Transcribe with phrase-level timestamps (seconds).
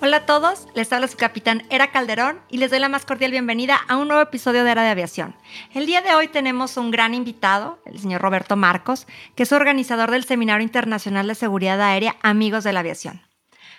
[0.00, 3.32] Hola a todos, les habla su capitán Era Calderón y les doy la más cordial
[3.32, 5.34] bienvenida a un nuevo episodio de Era de Aviación.
[5.74, 10.12] El día de hoy tenemos un gran invitado, el señor Roberto Marcos, que es organizador
[10.12, 13.22] del Seminario Internacional de Seguridad Aérea Amigos de la Aviación.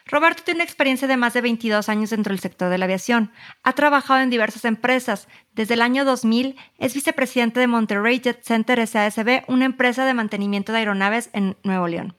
[0.07, 3.31] Roberto tiene una experiencia de más de 22 años dentro del sector de la aviación.
[3.63, 5.29] Ha trabajado en diversas empresas.
[5.53, 10.73] Desde el año 2000 es vicepresidente de Monterrey Jet Center SASB, una empresa de mantenimiento
[10.73, 12.18] de aeronaves en Nuevo León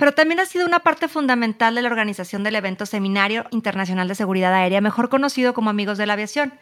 [0.00, 4.14] pero también ha sido una parte fundamental de la organización del evento Seminario Internacional de
[4.14, 6.54] Seguridad Aérea, mejor conocido como Amigos de la Aviación,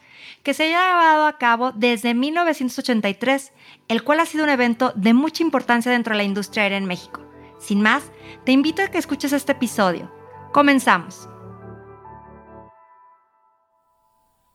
[0.42, 3.52] que se ha llevado a cabo desde 1983,
[3.86, 6.86] el cual ha sido un evento de mucha importancia dentro de la industria aérea en
[6.86, 7.24] México.
[7.60, 8.10] Sin más,
[8.44, 10.12] te invito a que escuches este episodio.
[10.52, 11.28] Comenzamos.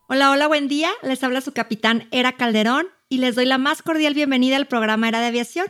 [0.09, 0.91] Hola, hola, buen día.
[1.03, 5.07] Les habla su capitán Era Calderón y les doy la más cordial bienvenida al programa
[5.07, 5.67] Era de Aviación.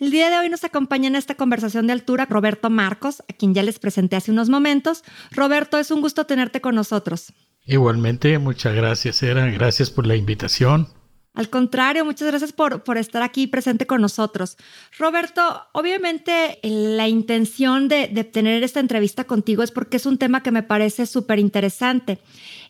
[0.00, 3.52] El día de hoy nos acompaña en esta conversación de altura Roberto Marcos, a quien
[3.52, 5.04] ya les presenté hace unos momentos.
[5.30, 7.34] Roberto, es un gusto tenerte con nosotros.
[7.66, 9.44] Igualmente, muchas gracias, Era.
[9.50, 10.88] Gracias por la invitación.
[11.34, 14.56] Al contrario, muchas gracias por, por, estar aquí presente con nosotros.
[14.98, 15.42] Roberto,
[15.72, 20.50] obviamente la intención de, de tener esta entrevista contigo es porque es un tema que
[20.50, 22.20] me parece súper interesante.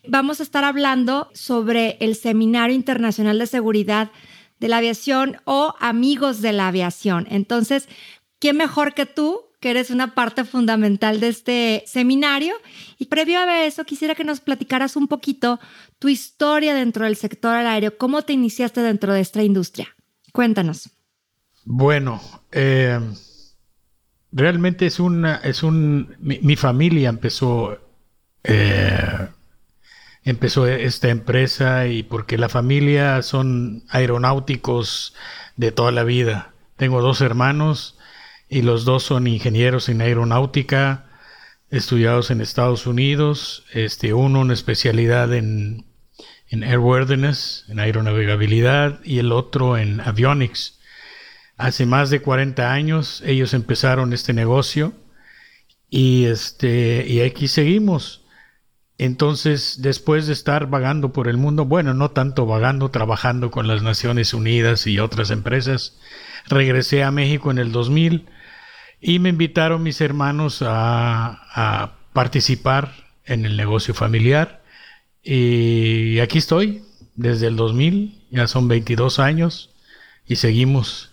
[0.07, 4.11] Vamos a estar hablando sobre el Seminario Internacional de Seguridad
[4.61, 7.27] de la aviación o amigos de la aviación.
[7.31, 7.89] Entonces,
[8.39, 12.55] ¿qué mejor que tú, que eres una parte fundamental de este seminario?
[12.99, 15.59] Y previo a eso, quisiera que nos platicaras un poquito
[15.99, 19.89] tu historia dentro del sector aéreo, cómo te iniciaste dentro de esta industria.
[20.33, 20.91] Cuéntanos.
[21.65, 22.21] Bueno,
[22.53, 22.99] eh,
[24.33, 27.79] realmente es una, es un, mi, familia empezó
[28.45, 29.29] eh,
[30.31, 35.15] empezó esta empresa y porque la familia son aeronáuticos
[35.57, 36.53] de toda la vida.
[36.77, 37.99] Tengo dos hermanos
[38.49, 41.07] y los dos son ingenieros en aeronáutica,
[41.71, 45.87] estudiados en Estados Unidos, este, uno una especialidad en,
[46.49, 50.81] en airworthiness, en aeronavegabilidad, y el otro en avionics.
[51.57, 54.95] Hace más de 40 años ellos empezaron este negocio
[55.91, 58.20] y, este, y aquí seguimos.
[59.03, 63.83] Entonces, después de estar vagando por el mundo, bueno, no tanto vagando, trabajando con las
[63.83, 65.99] Naciones Unidas y otras empresas,
[66.47, 68.27] regresé a México en el 2000
[69.01, 72.93] y me invitaron mis hermanos a, participar
[73.25, 74.63] en el negocio familiar.
[75.23, 76.83] Y aquí estoy,
[77.15, 79.71] desde el 2000, ya son 22 años
[80.27, 81.13] y seguimos.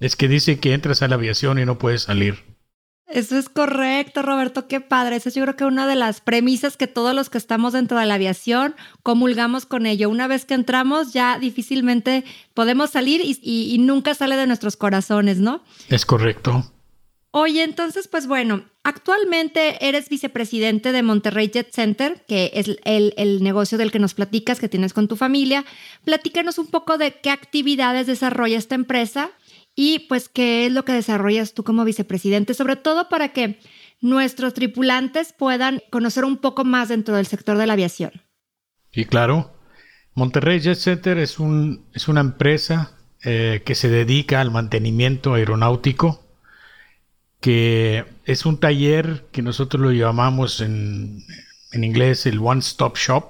[0.00, 2.57] Es que dice que entras a la aviación y no puedes salir.
[3.08, 5.16] Eso es correcto, Roberto, qué padre.
[5.16, 8.04] Eso yo creo que una de las premisas que todos los que estamos dentro de
[8.04, 10.10] la aviación comulgamos con ello.
[10.10, 15.62] Una vez que entramos ya difícilmente podemos salir y, nunca sale de nuestros corazones, ¿no?
[15.88, 16.70] Es correcto.
[17.30, 23.42] Oye, entonces, pues bueno, actualmente eres vicepresidente de Monterrey Jet Center, que es el, el,
[23.42, 25.64] negocio del que nos platicas, que tienes con tu familia.
[26.04, 29.30] Platícanos un poco de qué actividades desarrolla esta empresa
[29.80, 33.60] y pues qué es lo que desarrollas tú como vicepresidente, sobre todo para que
[34.00, 38.10] nuestros tripulantes puedan conocer un poco más dentro del sector de la aviación.
[38.90, 39.54] Y claro.
[40.14, 46.26] Monterrey Jet Center es, un, es una empresa eh, que se dedica al mantenimiento aeronáutico,
[47.40, 51.22] que es un taller que nosotros lo llamamos en,
[51.70, 53.26] en inglés el One Stop Shop,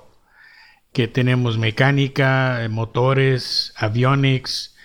[0.95, 4.78] que tenemos mecánica, motores, avionics,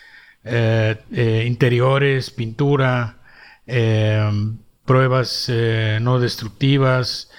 [0.43, 3.19] eh, eh, interiores, pintura,
[3.65, 4.29] eh,
[4.85, 5.49] pruebas
[6.01, 7.31] no destructivas.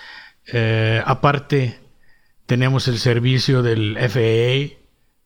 [1.05, 1.79] aparte,
[2.47, 4.79] tenemos el servicio del FAA,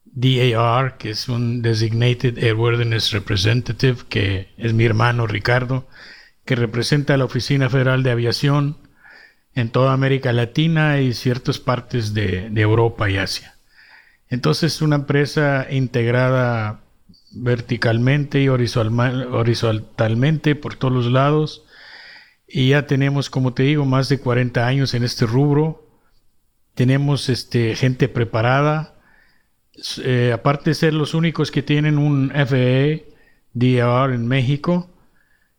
[0.05, 5.87] DAR, que es un Designated Airworthiness Representative, que es mi hermano Ricardo,
[6.45, 8.79] que representa a la Oficina Federal de Aviación
[9.55, 13.55] en toda América Latina y ciertas partes de, de Europa y Asia.
[14.29, 16.81] Entonces, es una empresa integrada
[17.31, 21.65] verticalmente y horizontalmente por todos los lados.
[22.47, 25.87] Y ya tenemos, como te digo, más de 40 años en este rubro.
[26.75, 28.95] Tenemos este, gente preparada.
[30.03, 33.05] Eh, aparte de ser los únicos que tienen un FAA
[33.53, 34.91] DAR en México,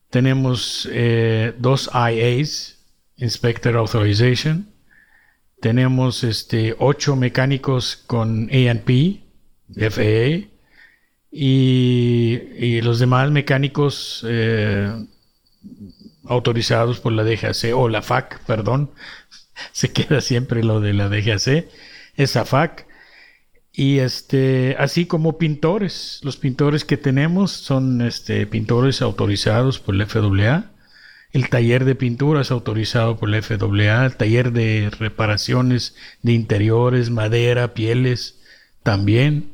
[0.10, 2.80] tenemos eh, dos IAs,
[3.18, 4.74] Inspector Authorization,
[5.62, 9.21] tenemos este, ocho mecánicos con ANP,
[9.75, 10.50] FAA,
[11.31, 14.91] y, los demás mecánicos eh,
[16.25, 18.91] autorizados por la DGAC, o la FAC, perdón,
[19.71, 21.67] se queda siempre lo de la DGAC,
[22.15, 22.87] esa FAC.
[23.71, 30.05] Y este, así como pintores, los pintores que tenemos son este, pintores autorizados por la
[30.05, 30.71] FAA.
[31.31, 37.11] El taller de pintura es autorizado por la FAA, el taller de reparaciones de interiores,
[37.11, 38.39] madera, pieles,
[38.83, 39.53] también.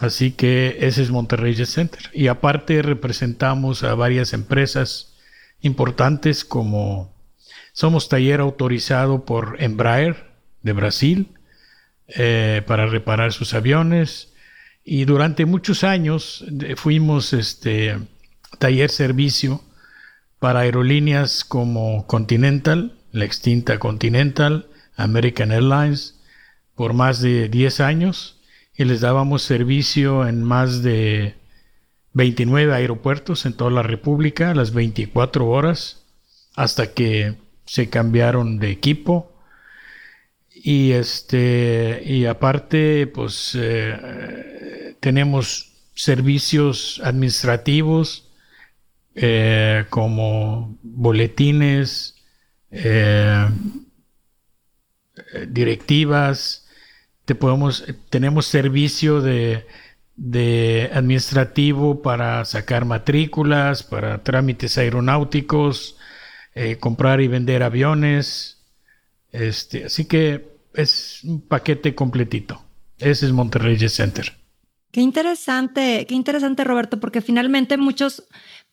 [0.00, 2.10] Así que ese es Monterrey Center.
[2.14, 5.14] Y aparte representamos a varias empresas
[5.60, 7.14] importantes como
[7.74, 10.32] somos taller autorizado por Embraer
[10.62, 11.28] de Brasil
[12.08, 14.32] eh, para reparar sus aviones.
[14.84, 17.98] Y durante muchos años fuimos este,
[18.58, 19.62] taller servicio
[20.38, 24.66] para aerolíneas como Continental, la extinta Continental,
[24.96, 26.18] American Airlines,
[26.74, 28.39] por más de 10 años
[28.80, 31.34] y les dábamos servicio en más de
[32.14, 36.06] 29 aeropuertos en toda la República, las 24 horas,
[36.56, 37.36] hasta que
[37.66, 39.36] se cambiaron de equipo.
[40.50, 48.30] Y este, y aparte, pues eh, tenemos servicios administrativos
[49.14, 52.16] eh, como boletines,
[52.70, 53.46] eh,
[55.48, 56.69] directivas,
[57.34, 59.64] podemos, tenemos servicio de,
[60.92, 65.96] administrativo para sacar matrículas, para trámites aeronáuticos,
[66.54, 68.58] eh, comprar y vender aviones.
[69.32, 72.62] Este, así que es un paquete completito.
[72.98, 74.40] Ese es Monterrey Center.
[74.92, 78.24] Qué interesante, qué interesante Roberto, porque finalmente muchos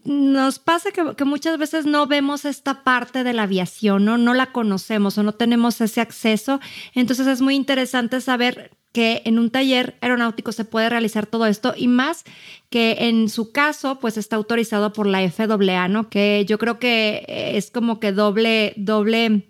[0.08, 4.18] nos pasa que, muchas veces no vemos esta parte de la aviación, ¿no?
[4.18, 6.62] no la conocemos o no tenemos ese acceso.
[6.94, 11.74] Entonces es muy interesante saber que en un taller aeronáutico se puede realizar todo esto
[11.76, 12.24] y más
[12.70, 16.10] que en su caso pues está autorizado por la FAA, ¿no?
[16.10, 19.50] Que yo creo que es como que doble, doble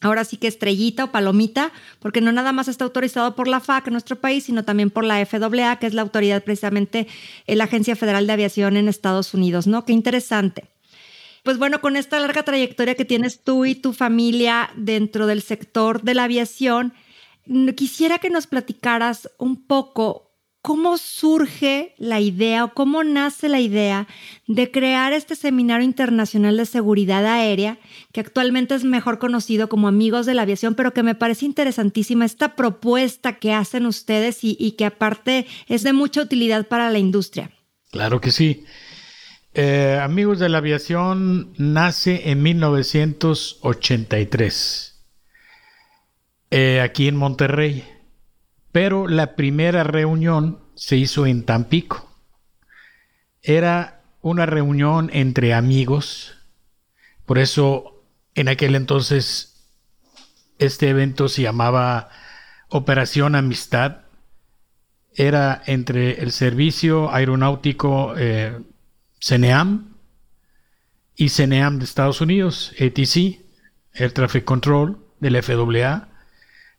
[0.00, 3.86] ahora sí que estrellita o palomita, porque no nada más está autorizado por la FAC
[3.86, 7.06] en nuestro país, sino también por la FAA, que es la autoridad precisamente,
[7.46, 9.84] la Agencia Federal de Aviación en Estados Unidos, ¿no?
[9.84, 10.64] Qué interesante.
[11.42, 16.02] Pues bueno, con esta larga trayectoria que tienes tú y tu familia dentro del sector
[16.02, 16.94] de la aviación,
[17.76, 20.23] quisiera que nos platicaras un poco
[20.64, 24.08] ¿Cómo surge la idea o cómo nace la idea
[24.46, 27.76] de crear este Seminario Internacional de Seguridad Aérea,
[28.12, 32.24] que actualmente es mejor conocido como Amigos de la Aviación, pero que me parece interesantísima
[32.24, 37.50] esta propuesta que hacen ustedes y, que aparte es de mucha utilidad para la industria?
[37.90, 38.64] Claro que sí.
[39.52, 45.04] Eh, Amigos de la Aviación nace en 1983,
[46.50, 47.84] eh, aquí en Monterrey
[48.74, 52.10] pero la primera reunión se hizo en Tampico.
[53.40, 56.38] Era una reunión entre amigos,
[57.24, 58.02] por eso
[58.34, 59.70] en aquel entonces
[60.58, 62.08] este evento se llamaba
[62.68, 64.06] Operación Amistad.
[65.14, 68.58] Era entre el Servicio Aeronáutico eh,
[69.20, 69.94] CNEAM
[71.14, 73.40] y CNEAM de Estados Unidos, ATC,
[73.92, 76.08] Air Traffic Control del FAA,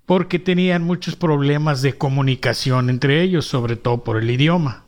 [0.06, 4.86] porque tenían muchos problemas de comunicación entre ellos, sobre todo por el idioma.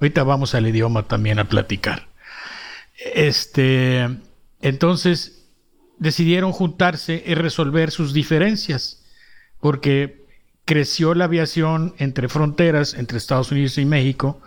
[0.00, 2.08] Ahorita vamos al idioma también a platicar.
[3.14, 4.08] Este,
[4.60, 5.46] entonces
[5.98, 9.04] decidieron juntarse y resolver sus diferencias,
[9.60, 10.26] porque
[10.64, 14.40] creció la aviación entre fronteras, entre Estados Unidos y México,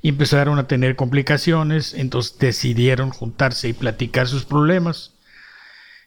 [0.00, 5.14] y empezaron a tener complicaciones, entonces decidieron juntarse y platicar sus problemas.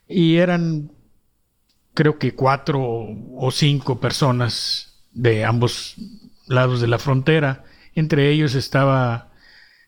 [0.08, 0.92] Y eran
[1.98, 5.96] creo que cuatro o cinco personas de ambos
[6.46, 7.64] lados de la frontera.
[7.96, 9.32] Entre ellos estaba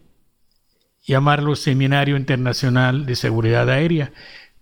[1.05, 4.13] llamarlo Seminario Internacional de Seguridad Aérea,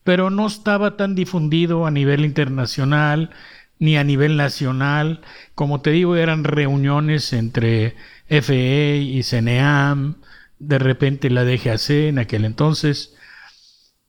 [0.04, 3.30] pero no estaba tan difundido a nivel internacional
[3.78, 5.20] ni a nivel nacional.
[5.54, 10.16] Como te digo, eran reuniones entre FE y CNEAM,
[10.58, 13.14] de repente la DGAC en aquel entonces.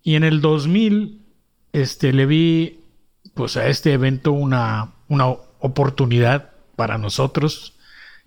[0.04, 1.22] Y en el 2000
[1.74, 2.80] este, le vi
[3.34, 5.28] pues, a este evento una, una
[5.60, 7.78] oportunidad para nosotros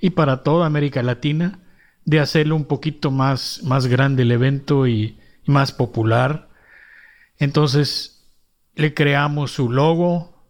[0.01, 1.64] y para toda América Latina
[2.05, 6.49] de hacerlo un poquito más, más grande el evento y, más popular.
[7.39, 8.25] Entonces
[8.77, 10.43] le creamos su logo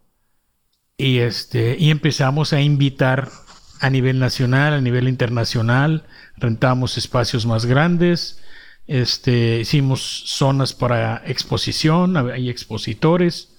[0.97, 3.29] y, este, y empezamos a invitar
[3.81, 6.05] a nivel nacional, a nivel internacional,
[6.37, 8.41] rentamos espacios más grandes,
[8.87, 13.49] este, hicimos zonas para exposición, hay expositores.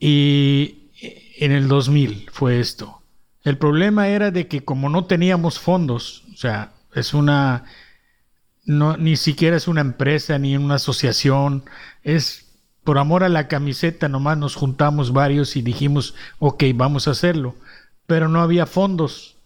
[0.00, 0.90] Y
[1.38, 2.99] en el 2000 fue esto.
[3.42, 7.64] El problema era de que como no teníamos fondos, o sea, es una,
[8.64, 11.64] no, ni siquiera es una empresa ni una asociación,
[12.02, 12.50] es
[12.84, 17.54] por amor a la camiseta nomás nos juntamos varios y dijimos, ok, vamos a hacerlo,
[18.06, 19.36] pero no había fondos.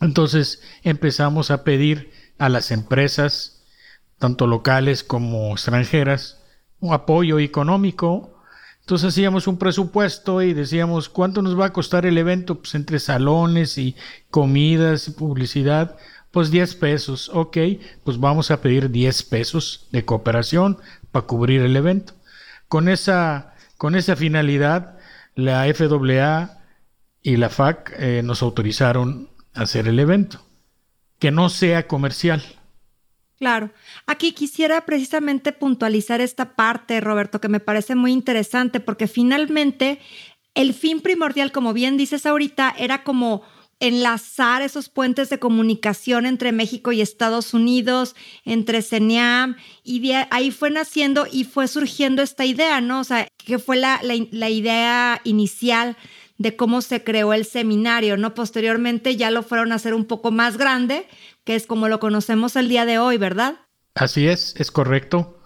[0.00, 3.64] Entonces empezamos a pedir a las empresas,
[4.18, 6.42] tanto locales como extranjeras,
[6.80, 8.35] un apoyo económico
[8.86, 12.60] entonces hacíamos un presupuesto y decíamos, ¿cuánto nos va a costar el evento?
[12.60, 13.96] Pues entre salones y
[14.30, 15.96] comidas y publicidad,
[16.30, 17.28] pues 10 pesos.
[17.34, 17.56] Ok,
[18.04, 20.78] pues vamos a pedir 10 pesos de cooperación
[21.10, 22.12] para cubrir el evento.
[22.68, 24.96] Con esa, con esa finalidad,
[25.34, 26.60] la FAA
[27.22, 30.46] y la FAC eh, nos autorizaron hacer el evento.
[31.18, 32.40] Que no sea comercial.
[33.38, 33.70] Claro.
[34.06, 40.00] Aquí quisiera precisamente puntualizar esta parte, Roberto, que me parece muy interesante, porque finalmente
[40.54, 43.42] el fin primordial, como bien dices ahorita, era como
[43.78, 48.16] enlazar esos puentes de comunicación entre México y Estados Unidos,
[48.46, 53.00] entre CENIAM, y ahí fue naciendo y fue surgiendo esta idea, ¿no?
[53.00, 55.94] O sea, que fue la, la idea inicial
[56.38, 58.34] de cómo se creó el seminario, ¿no?
[58.34, 61.06] Posteriormente ya lo fueron a hacer un poco más grande,
[61.46, 63.54] que es como lo conocemos el día de hoy, ¿verdad?
[63.94, 65.40] Así es, es correcto.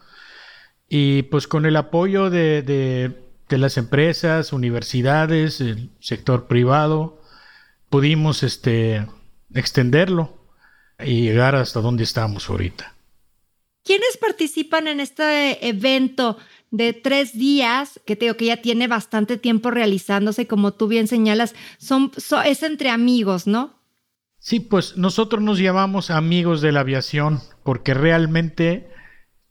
[0.88, 7.20] Y pues con el apoyo de, de, las empresas, universidades, el sector privado,
[7.90, 9.06] pudimos este,
[9.54, 10.38] extenderlo
[10.98, 12.94] y llegar hasta donde estamos ahorita.
[13.84, 16.38] ¿Quiénes participan en este evento
[16.70, 21.08] de tres días, que te digo que ya tiene bastante tiempo realizándose, como tú bien
[21.08, 22.10] señalas, son,
[22.46, 23.79] es entre amigos, ¿no?
[24.42, 28.90] Sí, pues nosotros nos llamamos amigos de la aviación porque realmente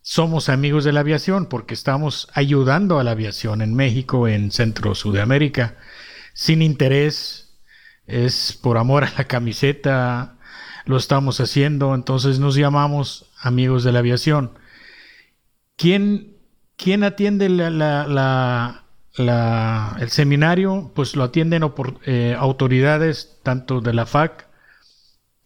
[0.01, 4.95] somos amigos de la aviación porque estamos ayudando a la aviación en México, en Centro
[4.95, 5.77] Sudamérica,
[6.33, 7.59] sin interés,
[8.07, 10.39] es por amor a la camiseta,
[10.85, 14.57] lo estamos haciendo, entonces nos llamamos amigos de la aviación.
[15.75, 16.35] ¿Quién,
[16.77, 17.83] quién atiende el
[20.09, 20.91] seminario?
[20.95, 21.71] Pues lo atienden
[22.07, 24.48] eh, autoridades tanto de la FAC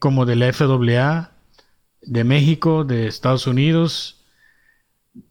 [0.03, 1.31] como de la FAA,
[2.01, 4.25] de México, de Estados Unidos,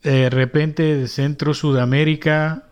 [0.03, 2.71] de repente de Centro Sudamérica,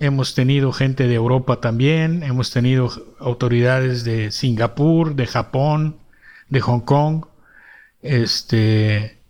[0.00, 6.00] hemos tenido gente de Europa también, hemos tenido autoridades de Singapur, de Japón,
[6.48, 7.26] de Hong Kong,
[8.02, 9.20] este,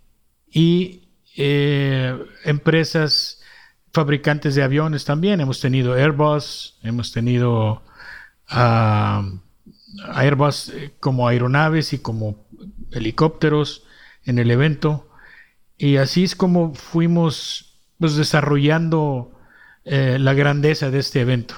[0.50, 3.42] y eh, empresas
[3.92, 5.42] fabricantes de aviones también.
[5.42, 7.82] Hemos tenido Airbus, hemos tenido
[8.52, 9.38] uh,
[10.12, 12.46] Airbus eh, como aeronaves y como
[12.92, 13.84] helicópteros
[14.24, 15.08] en el evento.
[15.78, 19.32] Y así es como fuimos pues, desarrollando
[19.84, 21.56] eh, la grandeza de este evento.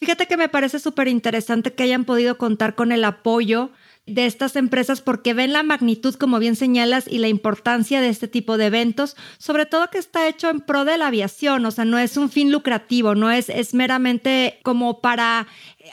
[0.00, 3.70] Fíjate que me parece súper interesante que hayan podido contar con el apoyo
[4.06, 8.28] de estas empresas porque ven la magnitud, como bien señalas, y la importancia de este
[8.28, 11.84] tipo de eventos, sobre todo que está hecho en pro de la aviación, o sea,
[11.84, 15.46] no es un fin lucrativo, no es, es meramente como para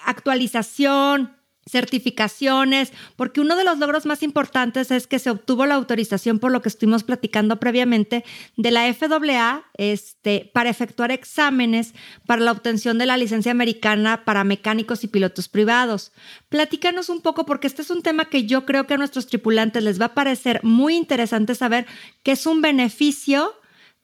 [0.06, 1.32] actualización,
[1.70, 6.52] certificaciones, porque uno de los logros más importantes es que se obtuvo la autorización por
[6.52, 8.26] lo que estuvimos platicando previamente
[8.58, 11.94] de la FAA este, para efectuar exámenes
[12.26, 16.12] para la obtención de la licencia americana para mecánicos y pilotos privados.
[16.50, 19.84] Platícanos un poco porque este es un tema que yo creo que a nuestros tripulantes
[19.84, 21.86] les va a parecer muy interesante saber
[22.24, 23.54] que es un beneficio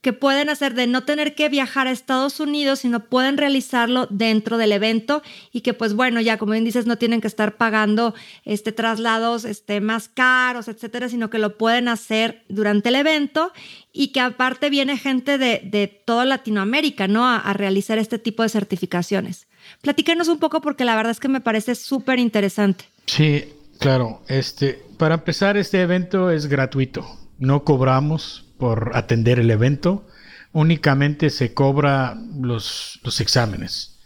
[0.01, 4.57] que pueden hacer de no tener que viajar a Estados Unidos, sino pueden realizarlo dentro
[4.57, 8.13] del evento y que pues bueno, ya como bien dices, no tienen que estar pagando
[8.45, 13.51] este traslados este más caros, etcétera, sino que lo pueden hacer durante el evento
[13.91, 17.25] y que aparte viene gente de, de toda Latinoamérica, ¿no?
[17.27, 19.47] A, a, realizar este tipo de certificaciones.
[19.81, 22.85] Platícanos un poco porque la verdad es que me parece súper interesante.
[23.07, 23.45] Sí,
[23.79, 24.21] claro.
[24.27, 27.05] Este, para empezar, este evento es gratuito.
[27.39, 30.07] No cobramos por atender el evento,
[30.51, 33.99] únicamente se cobra los, los exámenes.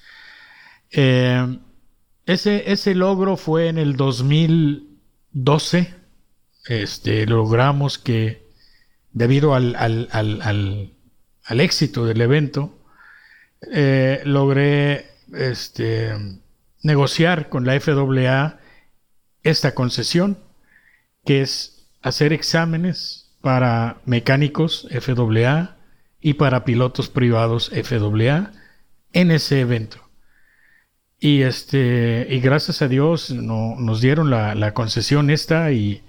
[0.91, 1.59] Eh,
[2.25, 5.93] ese, ese, logro fue en el 2012.
[6.67, 8.47] Este, logramos que,
[9.11, 10.93] debido al, al, al,
[11.43, 12.77] al éxito del evento,
[13.71, 16.13] eh, logré este,
[16.81, 18.59] negociar con la FAA
[19.43, 20.37] esta concesión
[21.25, 25.77] que es hacer exámenes para mecánicos FAA
[26.21, 28.51] y para pilotos privados FAA
[29.13, 29.97] en ese evento.
[31.19, 36.01] Y este, y gracias a Dios no, nos dieron la, concesión esta y,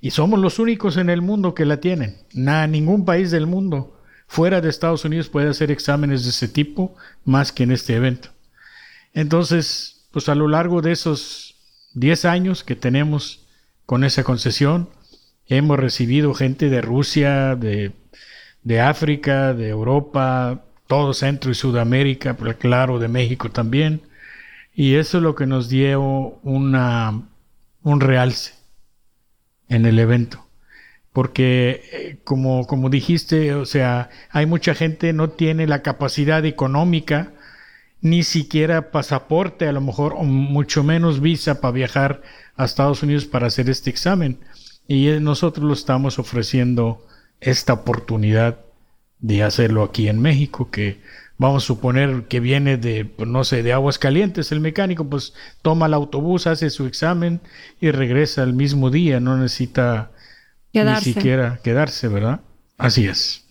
[0.00, 2.16] y, somos los únicos en el mundo que la tienen.
[2.32, 6.96] Nada, ningún país del mundo fuera de Estados Unidos puede hacer exámenes de ese tipo
[7.24, 8.30] más que en este evento.
[9.14, 11.56] Entonces, pues a lo largo de esos
[11.94, 13.46] 10 años que tenemos
[13.86, 14.90] con esa concesión,
[15.48, 17.92] hemos recibido gente de Rusia, de,
[18.62, 24.02] de África, de Europa, todo Centro y Sudamérica, pero claro, de México también
[24.76, 26.02] y eso es lo que nos dio
[26.42, 27.22] una,
[27.82, 28.52] un realce
[29.70, 30.46] en el evento.
[31.14, 37.32] Porque, eh, como, como dijiste, o sea, hay mucha gente no tiene la capacidad económica,
[38.02, 42.20] ni siquiera pasaporte, a lo mejor, o mucho menos visa para viajar
[42.54, 44.40] a Estados Unidos para hacer este examen.
[44.88, 47.04] Y nosotros lo estamos ofreciendo
[47.40, 48.60] esta oportunidad
[49.18, 51.00] de hacerlo aquí en México, que
[51.38, 55.34] vamos a suponer que viene de, pues, no sé, de aguas calientes, el mecánico pues
[55.62, 57.40] toma el autobús, hace su examen
[57.80, 60.10] y regresa el mismo día, no necesita
[60.72, 62.40] ni siquiera quedarse, ¿verdad?
[62.78, 63.45] Así es.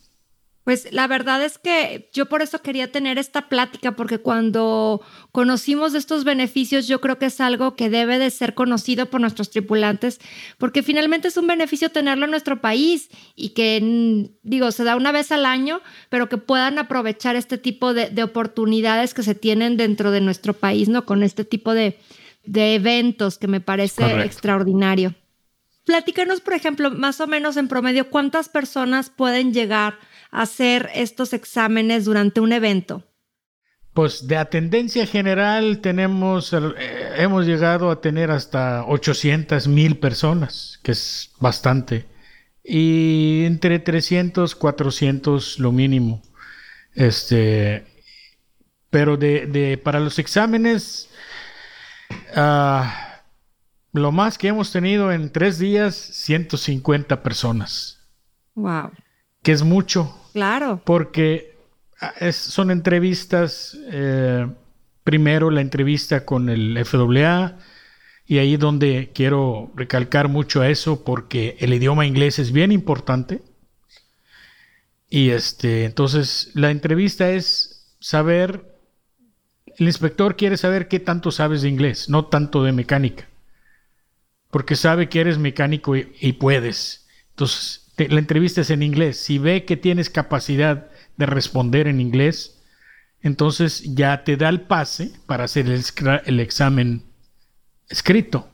[0.66, 5.00] Pues la verdad es que yo por eso quería tener esta plática, porque cuando
[5.32, 9.52] conocimos estos beneficios, yo creo que es algo que debe de ser conocido por nuestros
[9.52, 10.20] tripulantes,
[10.58, 15.12] porque finalmente es un beneficio tenerlo en nuestro país y que, digo, se da una
[15.12, 20.10] vez al año, pero que puedan aprovechar este tipo de, oportunidades que se tienen dentro
[20.10, 21.06] de nuestro país, ¿no?
[21.06, 22.00] Con este tipo de,
[22.44, 25.14] eventos que me parece extraordinario.
[25.86, 30.00] Platícanos, por ejemplo, más o menos en promedio, ¿cuántas personas pueden llegar
[30.36, 33.04] hacer estos exámenes durante un evento?
[33.94, 36.60] Pues de tendencia general tenemos, eh,
[37.16, 42.06] hemos llegado a tener hasta 800 mil personas, que es bastante.
[42.62, 46.22] Y entre 300, 400 lo mínimo.
[46.94, 47.86] Este,
[48.90, 51.10] pero de, para los exámenes,
[52.36, 53.22] ah,
[53.94, 58.02] lo más que hemos tenido en tres días, 150 personas.
[58.56, 58.92] Wow.
[59.46, 60.14] Que es mucho.
[60.34, 60.82] Claro.
[60.84, 61.56] Porque
[62.02, 64.48] ah, son entrevistas, eh,
[65.04, 67.60] primero la entrevista con el FAA,
[68.26, 73.44] y ahí donde quiero recalcar mucho a eso porque el idioma inglés es bien importante.
[75.10, 78.80] Y este, entonces la entrevista es saber,
[79.78, 83.30] el inspector quiere saber qué tanto sabes de inglés, no tanto de mecánica.
[84.50, 87.06] Porque sabe que eres mecánico y, y puedes.
[87.30, 89.18] Entonces, la entrevista es en inglés.
[89.18, 92.62] Si ve que tienes capacidad de responder en inglés,
[93.22, 97.04] entonces ya te da el pase para hacer el, examen
[97.90, 98.50] escrito.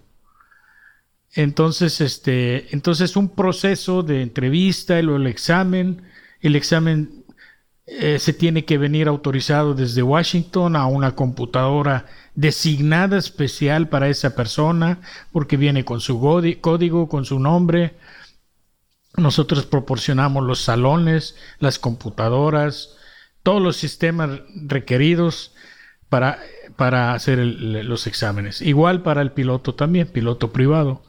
[1.33, 6.03] Entonces, este, entonces un proceso de entrevista, el, el examen,
[6.41, 7.21] el examen
[7.87, 14.35] eh, se tiene que venir autorizado desde Washington a una computadora designada especial para esa
[14.35, 15.01] persona,
[15.33, 16.17] porque viene con su
[16.61, 17.95] código, con su nombre,
[19.17, 22.95] nosotros proporcionamos los salones, las computadoras,
[23.43, 25.53] todos los sistemas requeridos
[26.09, 26.39] para,
[26.77, 28.61] para hacer los exámenes.
[28.61, 31.03] Igual para el piloto también, piloto privado.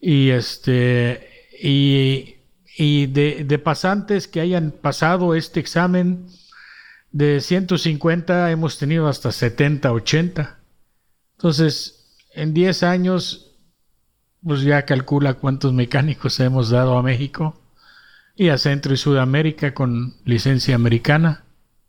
[0.00, 2.36] Y este y,
[2.76, 6.26] y de, de, pasantes que hayan pasado este examen,
[7.12, 10.58] de 150 hemos tenido hasta 70, 80.
[11.36, 12.04] Entonces,
[12.34, 13.51] en 10 años
[14.44, 17.60] pues ya calcula cuántos mecánicos hemos dado a México
[18.34, 21.44] y a Centro y Sudamérica con licencia americana.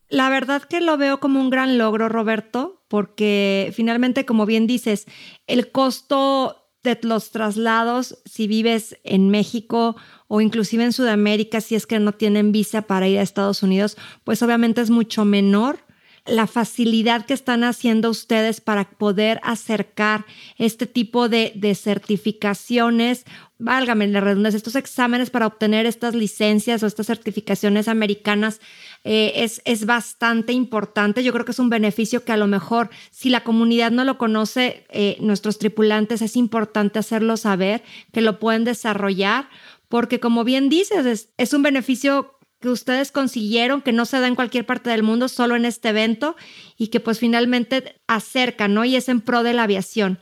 [0.10, 5.06] La verdad que lo veo como un gran logro, Roberto, porque finalmente, como bien dices,
[5.48, 9.96] el costo de los traslados, si vives en México
[10.28, 13.98] o inclusive en Sudamérica, si es que no tienen visa para ir a Estados Unidos,
[14.24, 15.80] pues obviamente es mucho menor
[16.26, 20.26] la facilidad que están haciendo ustedes para poder acercar
[20.58, 23.26] este tipo de, certificaciones,
[23.60, 28.62] válgame la redundancia, estos exámenes para obtener estas licencias o estas certificaciones americanas
[29.04, 31.24] eh, es, bastante importante.
[31.24, 34.18] Yo creo que es un beneficio que a lo mejor si la comunidad no lo
[34.18, 37.84] conoce, eh, nuestros tripulantes es importante hacerlo saber,
[38.14, 39.50] que lo pueden desarrollar
[39.94, 42.33] porque como bien dices, es, es, un beneficio
[42.64, 45.90] que ustedes consiguieron, que no se da en cualquier parte del mundo, solo en este
[45.90, 46.38] evento
[46.78, 48.86] y que pues finalmente acercan, ¿no?
[48.86, 50.18] Y es en pro de la aviación.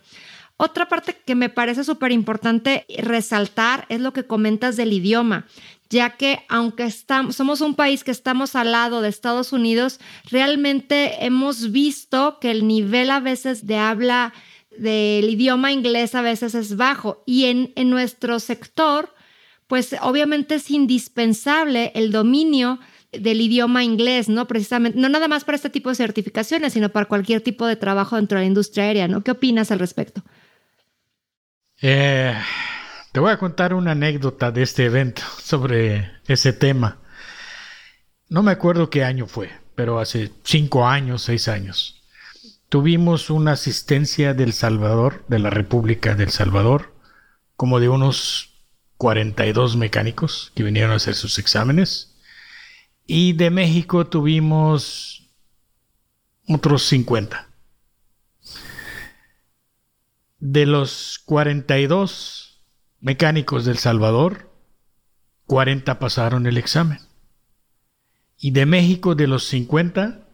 [0.57, 5.45] Otra parte que me parece súper importante resaltar es lo que comentas del idioma,
[5.91, 9.99] ya que aunque estamos, somos un país que estamos al lado de Estados Unidos,
[10.31, 14.33] realmente hemos visto que el nivel a veces de habla
[14.75, 19.13] del idioma inglés a veces es bajo y en, en nuestro sector,
[19.71, 22.77] pues obviamente es indispensable el dominio
[23.13, 24.45] del idioma inglés, ¿no?
[24.45, 28.17] Precisamente, no nada más para este tipo de certificaciones, sino para cualquier tipo de trabajo
[28.17, 29.23] dentro de la industria aérea, ¿no?
[29.23, 30.23] ¿Qué opinas al respecto?
[31.81, 32.35] Eh,
[33.13, 36.99] te voy a contar una anécdota de este evento sobre ese tema.
[38.27, 42.03] No me acuerdo qué año fue, pero hace cinco años, seis años.
[42.67, 46.93] Tuvimos una asistencia del Salvador, de la República del Salvador,
[47.55, 48.50] como de unos
[49.01, 52.15] 42 mecánicos que vinieron a hacer sus exámenes
[53.07, 55.27] y de México tuvimos
[56.47, 57.49] otros 50.
[60.37, 62.61] De los 42
[62.99, 64.51] mecánicos del Salvador,
[65.47, 66.99] 40 pasaron el examen.
[68.37, 70.27] Y de México, de los 50,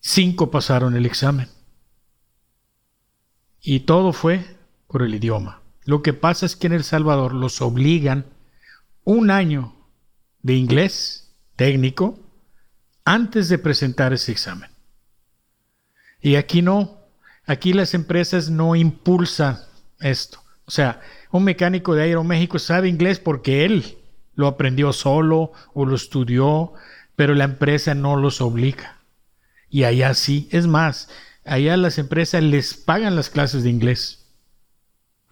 [0.00, 1.50] 5 pasaron el examen.
[3.60, 4.56] Y todo fue
[4.88, 5.61] por el idioma.
[5.84, 8.26] Lo que pasa es que en El Salvador los obligan
[9.04, 9.74] un año
[10.42, 12.18] de inglés técnico
[13.04, 14.70] antes de presentar ese examen.
[16.20, 17.00] Y aquí no,
[17.46, 19.58] aquí las empresas no impulsan
[19.98, 20.42] esto.
[20.66, 21.00] O sea,
[21.32, 23.98] un mecánico de Aeroméxico sabe inglés porque él
[24.34, 26.74] lo aprendió solo o lo estudió,
[27.16, 28.98] pero la empresa no los obliga.
[29.68, 31.08] Y allá sí, es más,
[31.44, 34.21] allá las empresas les pagan las clases de inglés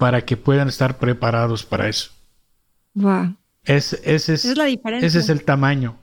[0.01, 2.11] para que puedan estar preparados para eso.
[2.95, 3.37] Wow.
[3.65, 5.07] Es, ese es, la diferencia.
[5.07, 5.99] Ese es el tamaño.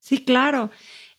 [0.00, 0.70] Sí, claro.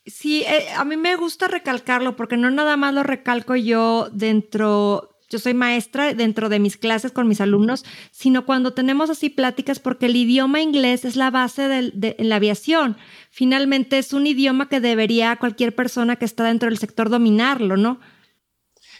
[0.04, 5.16] Sí, eh, a mí me gusta recalcarlo porque no nada más lo recalco yo dentro,
[5.30, 9.78] yo soy maestra dentro de mis clases con mis alumnos, sino cuando tenemos así pláticas
[9.78, 12.96] porque el idioma inglés es la base de, la aviación.
[13.30, 18.00] Finalmente es un idioma que debería cualquier persona que está dentro del sector dominarlo, ¿no?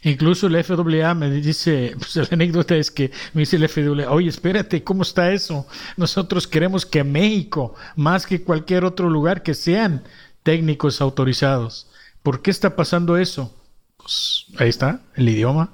[0.03, 4.29] Incluso la FAA me dice, pues la anécdota es que me dice la FAA, oye,
[4.29, 5.67] espérate, ¿cómo está eso?
[5.97, 10.05] Nosotros queremos que México, más que cualquier otro lugar, que sean
[10.43, 11.89] técnicos autorizados.
[12.23, 13.55] ¿Por qué está pasando eso?
[13.97, 15.73] Pues ahí está, el idioma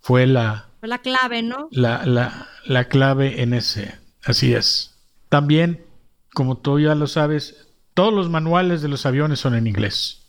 [0.00, 0.68] fue la...
[0.80, 1.68] Fue la clave, ¿no?
[1.70, 3.98] La, la, la clave en ese.
[4.24, 4.96] Así es.
[5.28, 5.84] También,
[6.32, 10.22] como tú ya lo sabes, todos los manuales de los aviones son en inglés.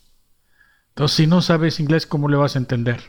[0.90, 3.00] Entonces, si no sabes inglés, ¿cómo le vas a entender?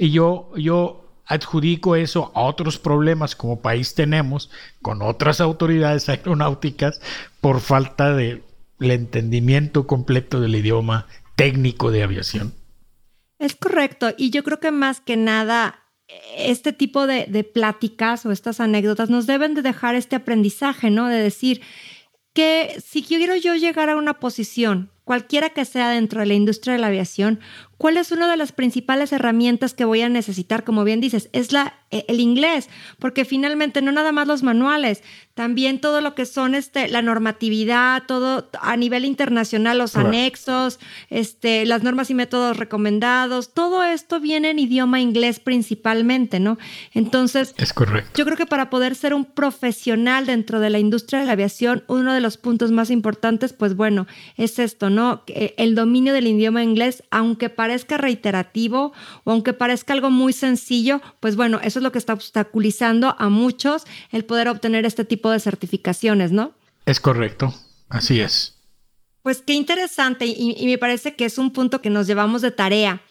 [0.00, 7.02] Y yo, yo adjudico eso a otros problemas como país tenemos con otras autoridades aeronáuticas
[7.42, 8.42] por falta de
[8.80, 12.54] el entendimiento completo del idioma técnico de aviación.
[13.38, 14.08] Es correcto.
[14.16, 15.82] Y yo creo que más que nada,
[16.34, 21.08] este tipo de, de pláticas o estas anécdotas nos deben de dejar este aprendizaje, ¿no?
[21.08, 21.60] De decir
[22.32, 26.74] que si quiero yo llegar a una posición cualquiera que sea dentro de la industria
[26.74, 27.40] de la aviación,
[27.80, 30.64] ¿cuál es una de las principales herramientas que voy a necesitar?
[30.64, 35.02] Como bien dices, es la, e, el inglés, porque finalmente no nada más los manuales,
[35.32, 41.64] también todo lo que son este, la normatividad, todo a nivel internacional, los anexos, este,
[41.64, 46.58] las normas y métodos recomendados, todo esto viene en idioma inglés principalmente, ¿no?
[46.92, 48.10] Entonces, es correcto.
[48.14, 51.82] Yo creo que para poder ser un profesional dentro de la industria de la aviación,
[51.86, 55.22] uno de los puntos más importantes, pues bueno, es esto, ¿no?
[55.26, 61.36] El dominio del idioma inglés, aunque parezca reiterativo o aunque parezca algo muy sencillo, pues
[61.36, 65.38] bueno, eso es lo que está obstaculizando a muchos el poder obtener este tipo de
[65.38, 66.52] certificaciones, ¿no?
[66.84, 67.54] Es correcto,
[67.88, 68.56] así es.
[69.22, 73.02] Pues qué interesante y, me parece que es un punto que nos llevamos de tarea.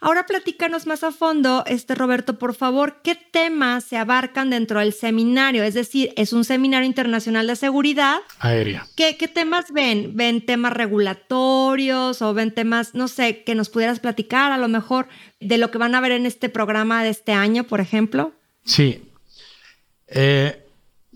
[0.00, 4.92] Ahora platícanos más a fondo, este Roberto, por favor, ¿qué temas se abarcan dentro del
[4.92, 5.64] seminario?
[5.64, 8.86] Es decir, es un seminario internacional de seguridad aérea.
[8.96, 10.12] ¿Qué, qué temas ven?
[10.14, 15.08] ¿Ven temas regulatorios o ven temas, no sé, que nos pudieras platicar a lo mejor
[15.40, 18.32] de lo que van a ver en este programa de este año, por ejemplo?
[18.64, 19.10] Sí.
[20.06, 20.64] Eh,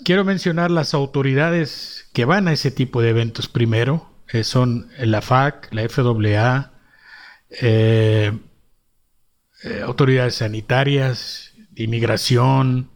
[0.05, 4.11] quiero mencionar las autoridades que van a ese tipo de eventos primero.
[4.33, 6.73] Eh, son la FAC, la FAA,
[7.61, 8.33] eh,
[9.65, 12.91] eh, autoridades sanitarias, inmigración,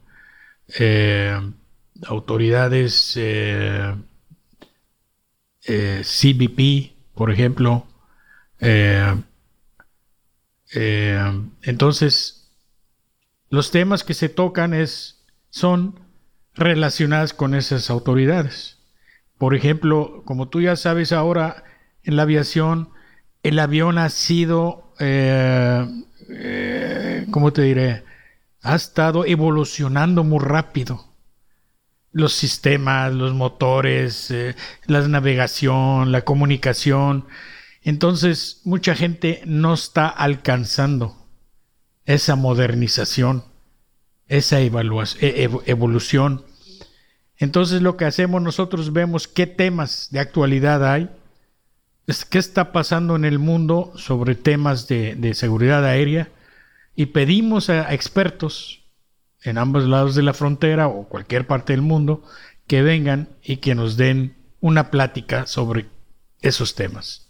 [2.06, 3.18] autoridades
[5.62, 7.86] CBP, por ejemplo.
[11.62, 12.36] entonces,
[13.48, 16.00] los temas que se tocan es, son
[16.54, 18.78] relacionadas con esas autoridades.
[19.38, 21.64] Por ejemplo, como tú ya sabes ahora,
[22.02, 22.90] en la aviación,
[23.42, 25.86] el avión ha sido, eh,
[26.28, 28.04] eh, ¿cómo te diré?
[28.62, 31.04] Ha estado evolucionando muy rápido.
[32.12, 34.54] Los sistemas, los motores, eh,
[34.86, 37.26] la navegación, la comunicación.
[37.82, 41.26] Entonces, mucha gente no está alcanzando
[42.06, 43.44] esa modernización,
[44.28, 44.70] esa e,
[45.66, 46.44] evolución.
[47.38, 51.10] Entonces lo que hacemos nosotros vemos qué temas de actualidad hay,
[52.30, 56.30] qué está pasando en el mundo sobre temas de, seguridad aérea
[56.94, 58.84] y pedimos a expertos
[59.42, 62.22] en ambos lados de la frontera o cualquier parte del mundo
[62.66, 65.86] que vengan y que nos den una plática sobre
[66.40, 67.28] esos temas.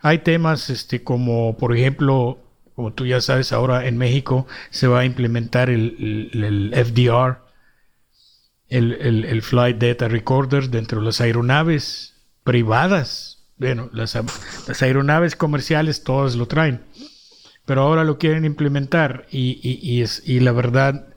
[0.00, 2.38] Hay temas este, como, por ejemplo,
[2.74, 7.38] como tú ya sabes, ahora en México se va a implementar el, FDR,
[8.68, 13.33] el, Flight Data Recorder dentro de las aeronaves privadas.
[13.56, 14.16] Bueno, las,
[14.82, 16.82] aeronaves comerciales todas lo traen,
[17.64, 21.14] pero ahora lo quieren implementar y, y, es, y la verdad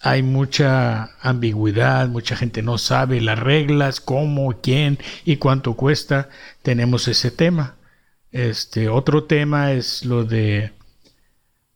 [0.00, 6.30] hay mucha ambigüedad, mucha gente no sabe las reglas, cómo, quién y cuánto cuesta.
[6.62, 7.76] Tenemos ese tema.
[8.32, 10.72] Este otro tema es lo de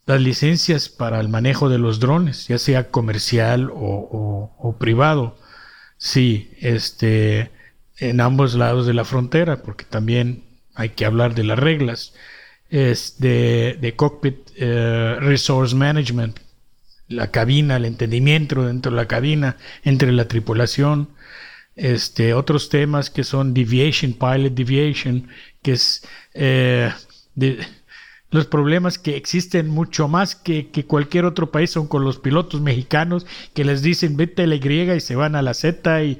[0.07, 5.37] las licencias para el manejo de los drones, ya sea comercial o, privado.
[5.99, 7.51] Sí, este,
[8.11, 12.15] en ambos lados de la frontera, porque también hay que hablar de las reglas.
[12.71, 16.39] Es de, de cockpit eh, resource management,
[17.09, 21.09] la cabina, el entendimiento dentro de la cabina, entre la tripulación,
[21.77, 25.29] este, otros temas que son deviation, pilot deviation,
[25.63, 26.93] que es eh,
[28.31, 32.61] los problemas que existen mucho más que, que, cualquier otro país son con los pilotos
[32.61, 36.19] mexicanos que les dicen vete a la Y y se van a la Z y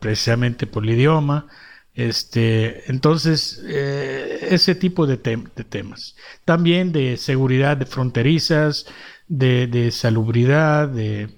[0.00, 1.46] precisamente por el idioma.
[1.94, 6.16] Este, entonces, eh, ese tipo de, temas.
[6.44, 8.86] También de seguridad de fronterizas,
[9.28, 11.30] de, salubridad, de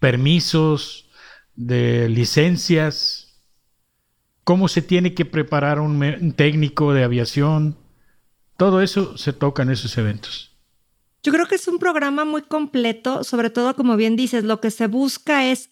[0.00, 1.08] permisos,
[1.54, 3.40] de licencias,
[4.42, 7.78] cómo se tiene que preparar un, técnico de aviación.
[8.56, 10.52] Todo eso se toca en esos eventos.
[11.22, 14.72] Yo creo que es un programa muy completo, sobre todo como bien dices, lo que
[14.72, 15.70] se busca es,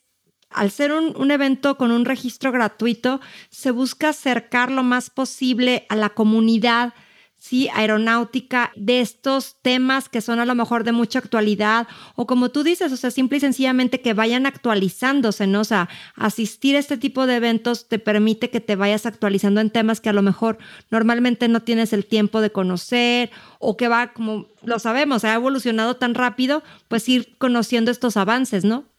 [0.51, 5.97] al ser un, evento con un registro gratuito, se busca acercar lo más posible a
[5.97, 6.93] la comunidad
[7.41, 12.51] sí, aeronáutica, de estos temas que son a lo mejor de mucha actualidad, o como
[12.51, 15.61] tú dices, o sea, simple y sencillamente que vayan actualizándose, ¿no?
[15.61, 19.71] O sea, asistir a este tipo de eventos te permite que te vayas actualizando en
[19.71, 20.59] temas que a lo mejor
[20.91, 25.97] normalmente no tienes el tiempo de conocer, o que va, como lo sabemos, ha evolucionado
[25.97, 28.90] tan rápido, pues ir conociendo estos avances, ¿no?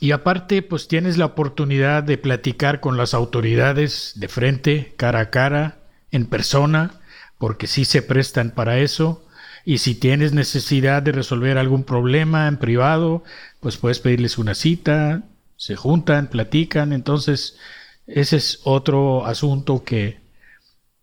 [0.00, 5.30] Y aparte, pues tienes la oportunidad de platicar con las autoridades de frente, cara a
[5.30, 5.78] cara,
[6.10, 7.00] en persona,
[7.38, 9.24] porque sí se prestan para eso.
[9.64, 13.24] Y si tienes necesidad de resolver algún problema en privado,
[13.60, 15.24] pues puedes pedirles una cita,
[15.56, 16.92] se juntan, platican.
[16.92, 17.58] Entonces,
[18.06, 20.20] ese es otro asunto que,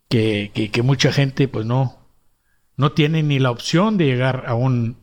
[0.09, 2.09] que, que, mucha gente pues no,
[2.77, 4.97] no tiene ni la opción de llegar a un,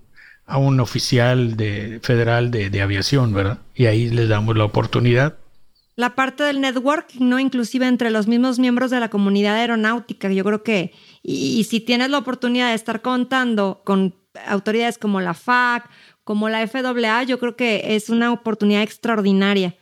[0.47, 3.59] a un oficial de, federal de, de aviación, ¿verdad?
[3.75, 5.37] Y ahí les damos la oportunidad
[5.95, 7.39] la parte del networking, ¿no?
[7.39, 10.31] Inclusive entre los mismos miembros de la comunidad aeronáutica.
[10.31, 14.15] Yo creo que, y, si tienes la oportunidad de estar contando con
[14.47, 15.89] autoridades como la FAC,
[16.25, 19.77] como la FAA, yo creo que es una oportunidad extraordinaria.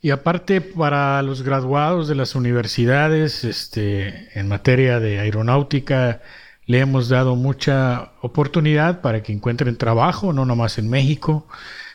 [0.00, 6.20] Y aparte, para los graduados de las universidades, este, en materia de aeronáutica,
[6.68, 11.48] le hemos dado mucha oportunidad para que encuentren trabajo, no nomás en México,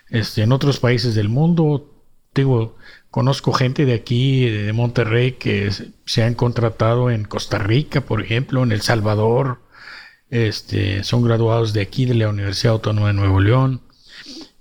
[0.10, 1.90] este, en otros países del mundo.
[2.36, 2.76] Digo,
[3.14, 5.70] Conozco gente de aquí, de Monterrey, que
[6.04, 9.60] se han contratado en Costa Rica, por ejemplo, en El Salvador.
[10.32, 13.84] Este, son graduados de aquí, de la Universidad Autónoma de Nuevo León.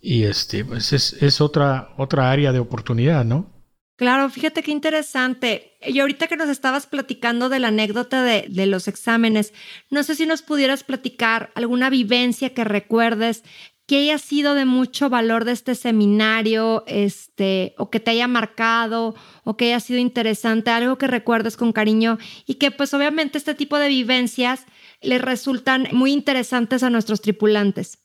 [0.03, 3.51] Y este, pues es, otra, otra área de oportunidad, ¿no?
[3.97, 5.72] Claro, fíjate qué interesante.
[5.87, 9.53] Y ahorita que nos estabas platicando de la anécdota de, de, los exámenes,
[9.91, 13.43] no sé si nos pudieras platicar alguna vivencia que recuerdes
[13.87, 19.15] que haya sido de mucho valor de este seminario, este, o que te haya marcado,
[19.45, 23.55] o que haya sido interesante, algo que recuerdes con cariño y que pues obviamente este
[23.55, 24.65] tipo de vivencias
[25.01, 27.99] les resultan muy interesantes a nuestros tripulantes.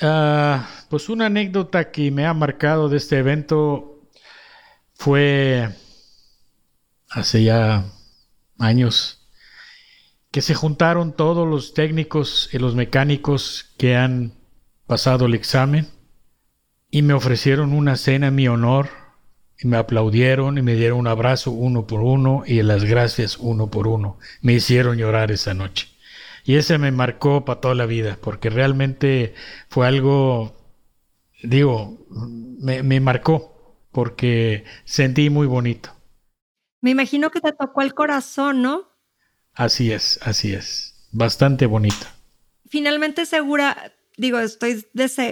[0.00, 4.08] Ah, pues una anécdota que me ha marcado de este evento
[4.94, 5.68] fue
[7.14, 7.84] hace ya
[8.58, 9.20] años
[10.30, 14.34] que se juntaron todos los técnicos y los mecánicos que han
[14.86, 15.88] pasado el examen
[16.90, 18.88] y me ofrecieron una cena en mi honor
[19.60, 23.70] y me aplaudieron y me dieron un abrazo uno por uno y las gracias uno
[23.70, 24.18] por uno.
[24.42, 25.88] Me hicieron llorar esa noche.
[26.44, 29.34] Y ese me marcó para toda la vida, porque realmente
[29.70, 30.54] fue algo,
[31.42, 35.93] digo, me, me marcó, porque sentí muy bonito.
[36.84, 38.90] Me imagino que te tocó el corazón, ¿no?
[39.54, 41.08] Así es, así es.
[41.12, 42.06] Bastante bonito.
[42.68, 44.84] Finalmente, Segura, digo, estoy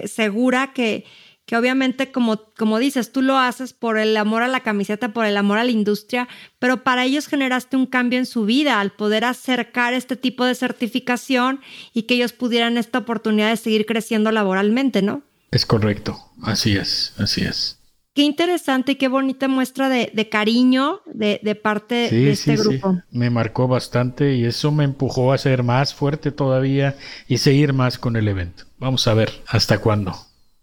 [0.07, 1.05] segura que,
[1.45, 5.27] que obviamente, como, como dices, tú lo haces por el amor a la camiseta, por
[5.27, 8.91] el amor a la industria, pero para ellos generaste un cambio en su vida al
[8.91, 11.61] poder acercar este tipo de certificación
[11.93, 15.21] y que ellos pudieran esta oportunidad de seguir creciendo laboralmente, ¿no?
[15.51, 17.77] Es correcto, así es, así es.
[18.13, 22.93] Qué interesante y qué bonita muestra de, cariño de, parte de este grupo.
[22.93, 23.17] Sí.
[23.17, 26.95] Me marcó bastante y eso me empujó a ser más fuerte todavía
[27.27, 28.65] y seguir más con el evento.
[28.77, 30.13] Vamos a ver hasta cuándo.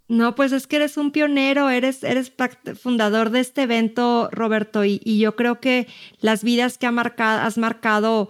[0.06, 2.32] No, pues es que eres un pionero, eres, eres
[2.80, 5.86] fundador de este evento, Roberto, y, yo creo que
[6.20, 8.28] las vidas que ha marcado, has marcado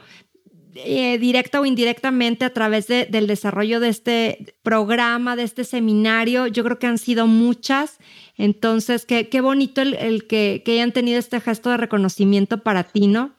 [0.74, 6.64] eh, directa o indirectamente a través del desarrollo de este programa, de este seminario, yo
[6.64, 7.98] creo que han sido muchas.
[8.40, 12.84] Entonces, qué, qué bonito el, el que, que hayan tenido este gesto de reconocimiento para
[12.84, 13.34] ti, ¿no?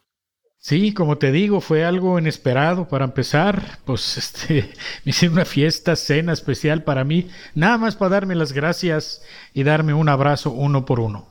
[0.60, 3.80] Sí, como te digo, fue algo inesperado para empezar.
[3.84, 4.72] Pues este,
[5.04, 9.24] me hice una fiesta, cena especial para mí, nada más para darme las gracias
[9.56, 11.30] y darme un abrazo uno por uno.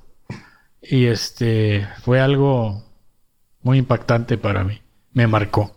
[0.82, 2.82] Y este, fue algo
[3.62, 4.82] muy impactante para mí.
[5.12, 5.76] Me marcó.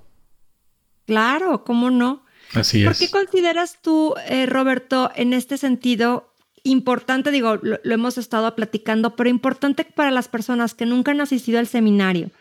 [1.05, 2.25] Claro, ¿cómo no?
[2.55, 2.87] Así es.
[2.87, 6.32] ¿Por qué consideras tú, eh, Roberto, en este sentido,
[6.63, 11.59] importante, digo, lo, hemos estado platicando, pero importante para las personas que nunca han asistido
[11.59, 12.31] al seminario?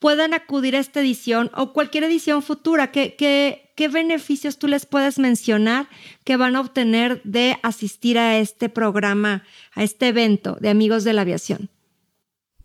[0.00, 2.90] puedan acudir a esta edición o cualquier edición futura?
[2.90, 5.88] ¿Qué, qué, qué beneficios tú les puedes mencionar
[6.24, 11.12] que van a obtener de asistir a este programa, a este evento de Amigos de
[11.12, 11.68] la Aviación?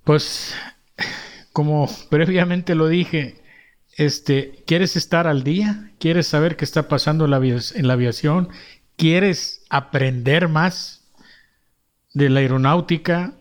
[0.06, 0.56] Pues,
[1.52, 3.42] como previamente lo dije,
[3.98, 5.92] este, ¿quieres estar al día?
[6.00, 8.50] ¿Quieres saber qué está pasando en la, aviación?
[8.98, 11.12] ¿Quieres aprender más
[12.14, 13.34] de la aeronáutica,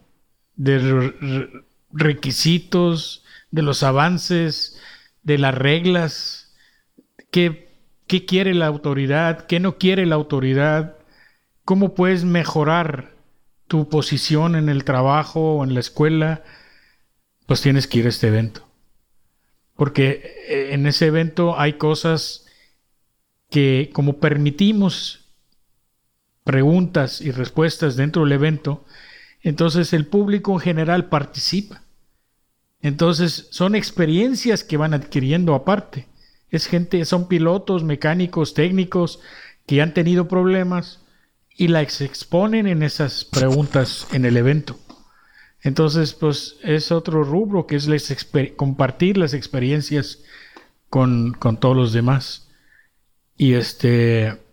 [0.56, 1.50] de
[1.92, 4.80] requisitos, de los avances,
[5.22, 6.54] de las reglas,
[7.30, 7.72] qué,
[8.06, 10.96] qué quiere la autoridad, qué no quiere la autoridad,
[11.64, 13.14] cómo puedes mejorar
[13.66, 16.42] tu posición en el trabajo o en la escuela,
[17.46, 18.66] pues tienes que ir a este evento.
[19.76, 22.46] Porque eh, en ese evento hay cosas
[23.50, 25.23] que como permitimos
[26.44, 28.84] preguntas y respuestas dentro del evento,
[29.42, 31.82] entonces el público en general participa.
[32.80, 36.06] Entonces, son experiencias que van adquiriendo aparte.
[36.50, 39.20] Es gente, son pilotos, mecánicos, técnicos
[39.66, 41.00] que han tenido problemas
[41.56, 44.78] y las exponen en esas preguntas en el evento.
[45.62, 47.88] Entonces, pues es otro rubro que es
[48.56, 50.22] compartir las experiencias
[50.90, 52.50] con, con, todos los demás.
[53.38, 54.43] Y este,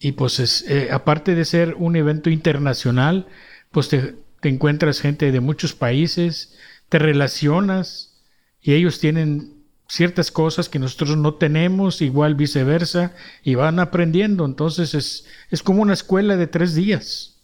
[0.00, 3.28] y pues es, eh, aparte de ser un evento internacional,
[3.70, 6.56] pues te, te encuentras gente de muchos países,
[6.88, 8.18] te relacionas
[8.62, 14.46] y ellos tienen ciertas cosas que nosotros no tenemos, igual viceversa, y van aprendiendo.
[14.46, 17.42] Entonces es, es como una escuela de tres días.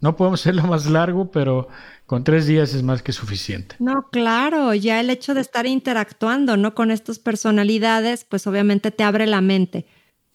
[0.00, 1.68] No podemos hacerlo más largo, pero
[2.04, 3.76] con tres días es más que suficiente.
[3.78, 6.74] No, claro, ya el hecho de estar interactuando, ¿no?
[6.74, 9.86] Con estas personalidades, pues obviamente te abre la mente.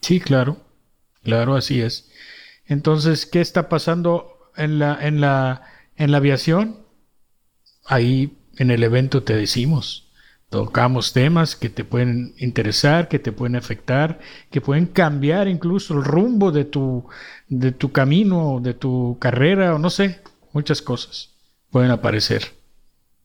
[0.02, 0.67] Sí, claro,
[1.28, 2.10] claro, así es.
[2.66, 5.64] Entonces, ¿qué está pasando en la, en la,
[5.96, 6.88] en la aviación?
[7.88, 10.12] ahí en el evento te decimos,
[10.50, 14.20] tocamos temas que te pueden interesar, que te pueden afectar,
[14.52, 17.06] que pueden cambiar incluso el rumbo de tu,
[17.48, 20.22] de tu camino, de tu carrera, o no sé,
[20.54, 21.34] muchas cosas
[21.72, 22.58] pueden aparecer.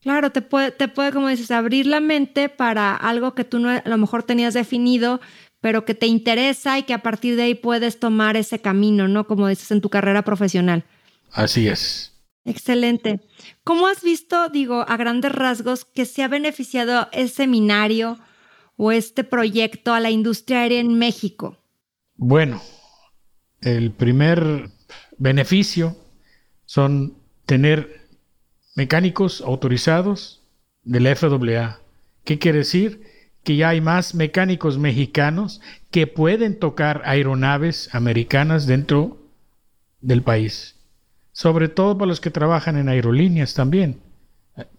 [0.02, 3.70] Claro, te puede, te puede, como dices, abrir la mente para algo que tú no,
[3.70, 5.20] a lo mejor tenías definido,
[5.62, 9.26] pero que te interesa y que a partir de ahí puedes tomar ese camino, ¿no?
[9.26, 10.84] Como dices en tu carrera profesional.
[11.30, 12.12] Así es.
[12.44, 13.20] Excelente.
[13.62, 18.18] ¿Cómo has visto, digo, a grandes rasgos, que se ha beneficiado ese seminario
[18.76, 21.56] o este proyecto a la industria aérea en México?
[22.16, 22.60] Bueno,
[23.60, 24.68] el primer
[25.16, 25.96] beneficio
[26.66, 28.08] son tener
[28.74, 30.42] mecánicos autorizados
[30.82, 31.78] de la FAA.
[32.24, 33.11] ¿Qué quiere decir?
[33.42, 39.18] Que ya hay más mecánicos mexicanos que pueden tocar aeronaves americanas dentro
[40.00, 40.76] del país
[41.32, 44.00] sobre todo para los que trabajan en aerolíneas también,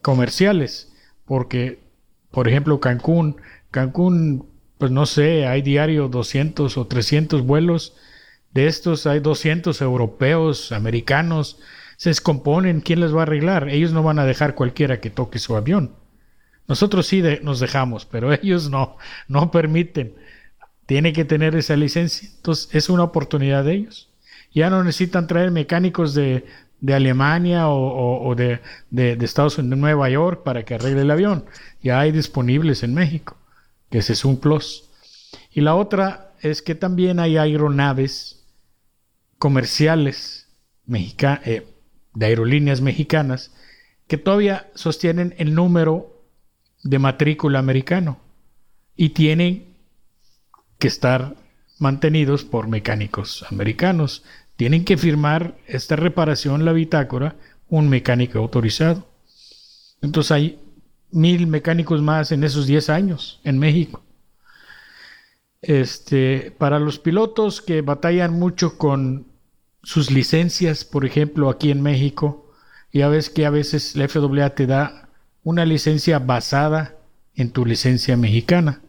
[0.01, 0.93] comerciales,
[1.25, 1.79] porque,
[2.31, 3.37] por ejemplo, Cancún,
[3.71, 4.47] Cancún,
[4.77, 7.95] pues no sé, hay diario 200 o 300 vuelos,
[8.53, 11.59] de estos hay 200 europeos, americanos,
[11.97, 13.69] se descomponen, ¿quién les va a arreglar?
[13.69, 15.95] Ellos no van a dejar cualquiera que toque su avión.
[16.67, 18.97] Nosotros sí nos dejamos, pero ellos no,
[19.27, 20.15] no permiten.
[20.85, 22.29] Tiene que tener esa licencia.
[22.35, 24.09] Entonces es una oportunidad de ellos.
[24.53, 26.45] Ya no necesitan traer mecánicos de,
[26.87, 28.59] Alemania o, de,
[29.21, 31.45] Estados Unidos, de Nueva York, para que arregle el avión.
[31.81, 33.37] Ya hay disponibles en México,
[33.89, 34.89] que ese es un plus.
[35.51, 38.45] Y la otra es que también hay aeronaves
[39.39, 40.47] comerciales
[40.87, 41.67] eh,
[42.13, 43.51] de aerolíneas mexicanas
[44.07, 46.12] que todavía sostienen el número
[46.83, 48.19] de matrícula americano
[48.95, 49.75] y tienen
[50.77, 51.35] que estar
[51.79, 54.23] mantenidos por mecánicos americanos.
[54.55, 57.35] Tienen que firmar esta reparación, la bitácora,
[57.69, 59.07] un mecánico autorizado.
[60.01, 60.59] Entonces hay
[61.11, 64.03] mil mecánicos más en esos 10 años en México.
[65.61, 69.27] Este, para los pilotos que batallan mucho con
[69.81, 72.51] sus licencias, por ejemplo, aquí en México,
[72.91, 75.02] ya ves que a veces la FAA te da
[75.43, 76.95] una licencia basada
[77.35, 78.81] en tu licencia mexicana.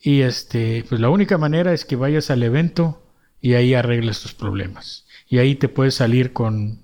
[0.00, 3.02] Y este, pues la única manera es que vayas al evento
[3.40, 5.06] y ahí arregles tus problemas.
[5.28, 6.82] Y ahí te puedes salir con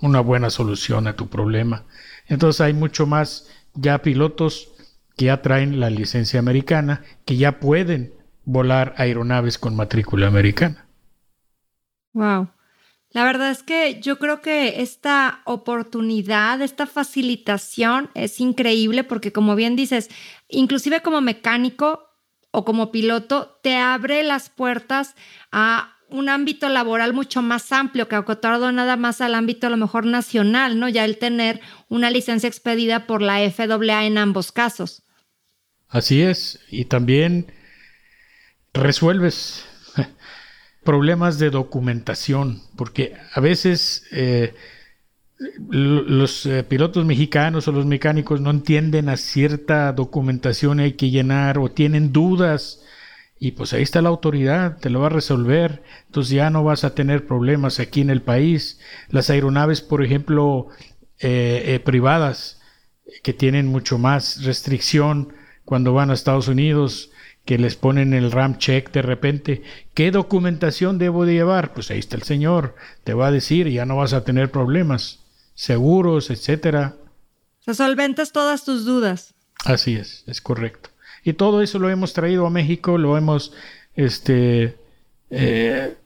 [0.00, 1.84] una buena solución a tu problema.
[2.26, 4.68] Entonces hay mucho más ya pilotos
[5.16, 8.12] que ya traen la licencia americana, que ya pueden
[8.44, 10.86] volar aeronaves con matrícula americana.
[12.12, 12.48] Wow.
[13.18, 19.56] La verdad es que yo creo que esta oportunidad, esta facilitación es increíble porque como
[19.56, 20.08] bien dices,
[20.48, 22.14] inclusive como mecánico
[22.52, 25.16] o como piloto, te abre las puertas
[25.50, 29.78] a un ámbito laboral mucho más amplio que acotado nada más al ámbito a lo
[29.78, 30.88] mejor nacional, ¿no?
[30.88, 35.02] Ya el tener una licencia expedida por la FAA en ambos casos.
[35.88, 37.50] Así es, y también
[38.74, 39.64] resuelves
[40.88, 44.54] problemas de documentación, porque a veces eh,
[45.68, 51.58] los eh, pilotos mexicanos o los mecánicos no entienden a cierta documentación hay que llenar
[51.58, 52.82] o tienen dudas
[53.38, 56.84] y pues ahí está la autoridad, te lo va a resolver, entonces ya no vas
[56.84, 58.80] a tener problemas aquí en el país.
[59.10, 60.68] Las aeronaves, por ejemplo,
[61.20, 62.62] eh, privadas,
[63.22, 65.34] que tienen mucho más restricción
[65.66, 67.10] cuando van a Estados Unidos,
[67.48, 69.62] que les ponen el RAM check de repente,
[69.94, 71.72] ¿qué documentación debo de llevar?
[71.72, 72.74] Pues ahí está el señor,
[73.04, 75.20] te va a decir ya no vas a tener problemas,
[75.54, 76.96] seguros, etcétera.
[77.60, 79.32] Se solventas todas tus dudas.
[79.64, 80.90] Así es, es correcto.
[81.24, 83.54] Y todo eso lo hemos traído a México, lo hemos
[83.94, 84.76] este,
[85.30, 85.96] eh,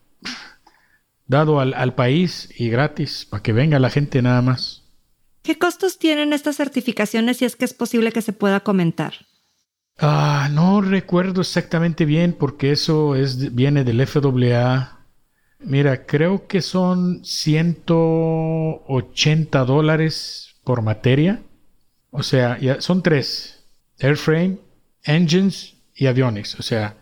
[1.26, 4.84] dado al, al país y gratis, para que venga la gente nada más.
[5.42, 9.14] ¿Qué costos tienen estas certificaciones si es que es posible que se pueda comentar?
[9.98, 14.98] Ah, no recuerdo exactamente bien porque eso es, viene del FAA.
[15.60, 21.42] Mira, creo que son 180 dólares por materia.
[22.10, 23.64] O sea, ya son tres.
[24.00, 24.58] Airframe,
[25.04, 26.58] engines y avionics.
[26.58, 26.96] O sea,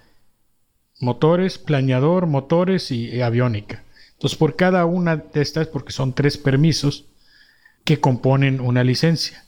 [1.01, 3.85] motores, planeador, motores y, y aviónica.
[4.13, 7.07] Entonces, por cada una de estas, porque son tres permisos
[7.85, 9.45] que componen una licencia.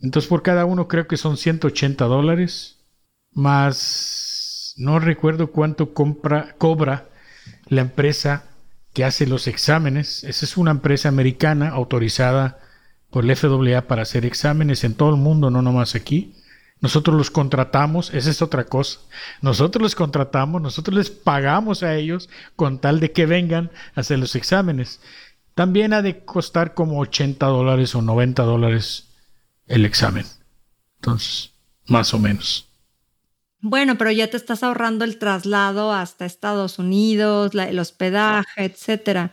[0.00, 2.84] Entonces, por cada uno creo que son 180 dólares
[3.32, 7.08] más no recuerdo cuánto compra, cobra
[7.66, 8.44] la empresa
[8.92, 10.22] que hace los exámenes.
[10.24, 12.58] Esa es una empresa americana autorizada
[13.10, 16.34] por la FAA para hacer exámenes en todo el mundo, no nomás aquí.
[16.80, 19.00] Nosotros los contratamos, esa es otra cosa.
[19.40, 24.18] Nosotros los contratamos, nosotros les pagamos a ellos con tal de que vengan a hacer
[24.18, 25.00] los exámenes.
[25.54, 29.05] También ha de costar como 80 dólares o 90 dólares
[29.66, 30.26] el examen.
[30.96, 31.52] Entonces,
[31.86, 32.68] más o menos.
[33.60, 39.32] Bueno, pero ya te estás ahorrando el traslado hasta Estados Unidos, el hospedaje, etcétera.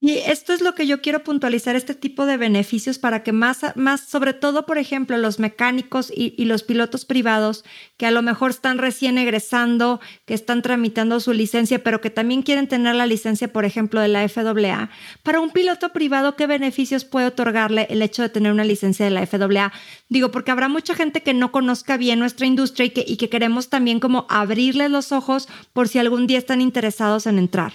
[0.00, 3.62] Y esto es lo que yo quiero puntualizar, este tipo de beneficios para que más,
[3.74, 7.64] más sobre todo, por ejemplo, los mecánicos y, los pilotos privados
[7.96, 12.42] que a lo mejor están recién egresando, que están tramitando su licencia, pero que también
[12.42, 14.88] quieren tener la licencia, por ejemplo, de la FAA.
[15.24, 19.10] Para un piloto privado, ¿qué beneficios puede otorgarle el hecho de tener una licencia de
[19.10, 19.72] la FAA?
[20.08, 23.28] Digo, porque habrá mucha gente que no conozca bien nuestra industria y que, y que
[23.28, 27.72] queremos también como abrirles los ojos por si algún día están interesados en entrar.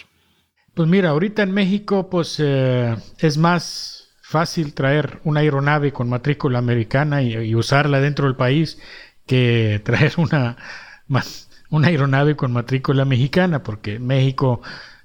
[0.74, 6.58] Pues mira, ahorita en México pues eh, es más fácil traer una aeronave con matrícula
[6.58, 8.80] americana y, usarla dentro del país
[9.28, 10.58] que traer una,
[11.70, 14.62] una aeronave con matrícula mexicana, porque en México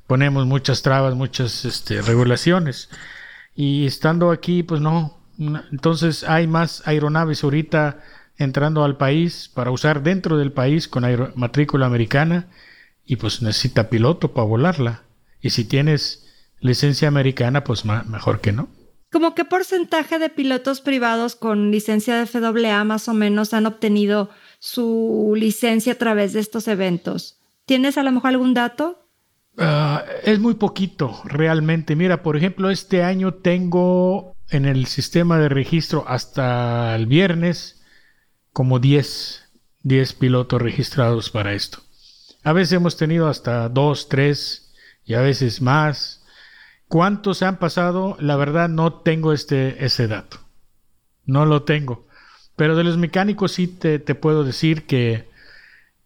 [0.06, 2.88] ponemos muchas trabas, muchas este, regulaciones.
[3.54, 5.18] Y estando aquí, pues no.
[5.38, 7.98] Entonces hay más aeronaves ahorita
[8.38, 11.04] entrando al país para usar dentro del país con
[11.36, 12.46] matrícula americana
[13.04, 15.02] y pues necesita piloto para volarla.
[15.40, 16.26] Y si tienes
[16.60, 18.68] licencia americana, pues mejor que no.
[19.10, 24.28] ¿Cómo qué porcentaje de pilotos privados con licencia de FAA más o menos han obtenido
[24.58, 27.38] su licencia a través de estos eventos?
[27.64, 29.08] ¿Tienes a lo mejor algún dato?
[29.56, 31.96] Ah, es muy poquito, realmente.
[31.96, 37.82] Mira, por ejemplo, este año tengo en el sistema de registro hasta el viernes
[38.52, 39.48] como 10
[39.82, 41.78] 10 pilotos registrados para esto.
[42.44, 44.67] A veces hemos tenido hasta 2, 3
[45.08, 46.22] y a veces más.
[46.86, 48.16] ¿Cuántos han pasado?
[48.20, 50.38] La verdad no tengo este, ese dato.
[51.24, 52.06] No lo tengo.
[52.56, 55.28] Pero de los mecánicos sí te, puedo decir que,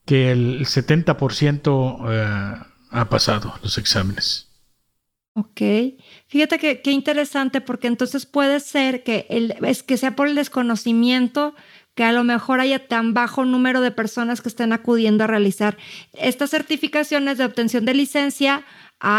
[0.06, 4.48] que el 70% eh, ha pasado los exámenes.
[5.34, 5.62] Ok,
[6.28, 10.34] fíjate que, qué interesante porque entonces puede ser que, el, es que sea por el
[10.34, 11.54] desconocimiento
[11.94, 15.76] que a lo mejor haya tan bajo número de personas que estén acudiendo a realizar
[16.12, 18.64] estas certificaciones de obtención de licencia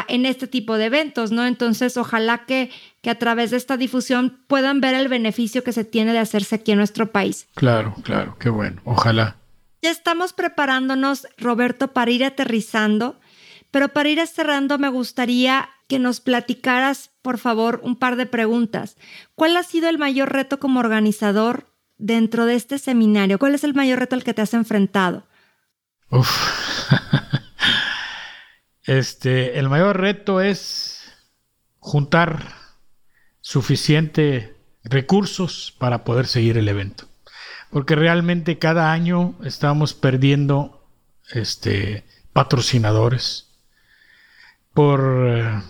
[0.08, 1.46] en este tipo de eventos, ¿no?
[1.46, 2.72] Entonces, ojalá que,
[3.02, 6.56] que a través de esta difusión puedan ver el beneficio que se tiene de hacerse
[6.56, 7.48] aquí en nuestro país.
[7.56, 9.38] Claro, claro, qué bueno, ojalá.
[9.82, 13.20] Ya estamos preparándonos, Roberto, para ir aterrizando,
[13.72, 18.96] pero para ir cerrando me gustaría que nos platicaras, por favor, un par de preguntas.
[19.36, 21.68] ¿Cuál ha sido el mayor reto como organizador
[21.98, 23.38] dentro de este seminario?
[23.38, 25.28] ¿Cuál es el mayor reto al que te has enfrentado?
[26.10, 26.30] Uf.
[28.86, 31.12] Este, el mayor reto es
[31.80, 32.56] juntar
[33.42, 37.06] suficiente recursos para poder seguir el evento.
[37.70, 40.88] Porque realmente cada año estamos perdiendo
[41.32, 42.04] este,
[42.34, 43.50] patrocinadores
[44.74, 45.62] por eh,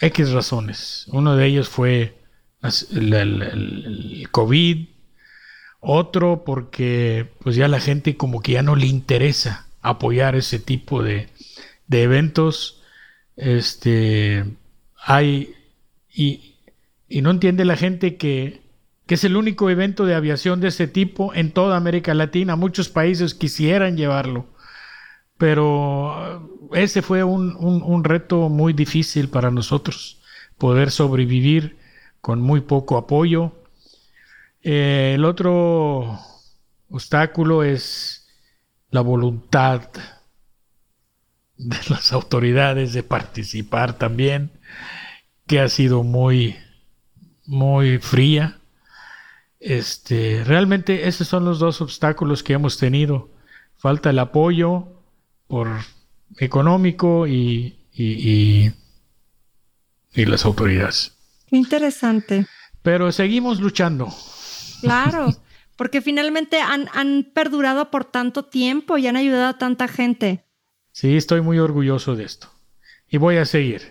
[0.00, 1.06] X razones.
[1.08, 2.18] Uno de ellos fue
[2.92, 4.88] el, COVID,
[5.80, 11.02] otro porque pues ya la gente como que ya no le interesa apoyar ese tipo
[11.02, 11.28] de,
[11.88, 12.82] de eventos
[13.36, 14.44] este,
[14.96, 15.54] hay
[16.12, 16.54] y,
[17.22, 18.62] no entiende la gente que,
[19.06, 22.56] que, es el único evento de aviación de ese tipo en toda América Latina.
[22.56, 24.46] Muchos países quisieran llevarlo,
[25.38, 30.20] pero ese fue un, un, reto muy difícil para nosotros,
[30.58, 31.76] poder sobrevivir
[32.20, 33.52] con muy poco apoyo.
[34.62, 36.18] Eh, el otro
[36.90, 38.26] obstáculo es
[38.90, 39.90] la voluntad
[41.58, 44.50] de las autoridades de participar también,
[45.46, 46.56] que ha sido muy,
[47.46, 48.58] muy fría.
[49.60, 53.30] Este, realmente esos son los dos obstáculos que hemos tenido.
[53.76, 54.88] Falta el apoyo
[55.48, 55.68] por
[56.38, 58.72] económico y, y,
[60.14, 61.16] y, las autoridades.
[61.50, 62.46] Interesante.
[62.82, 64.08] Pero seguimos luchando.
[64.80, 65.34] Claro,
[65.76, 70.45] porque finalmente han, han perdurado por tanto tiempo y han ayudado a tanta gente.
[70.96, 72.48] Sí, estoy muy orgulloso de esto.
[73.10, 73.82] Y voy a seguir.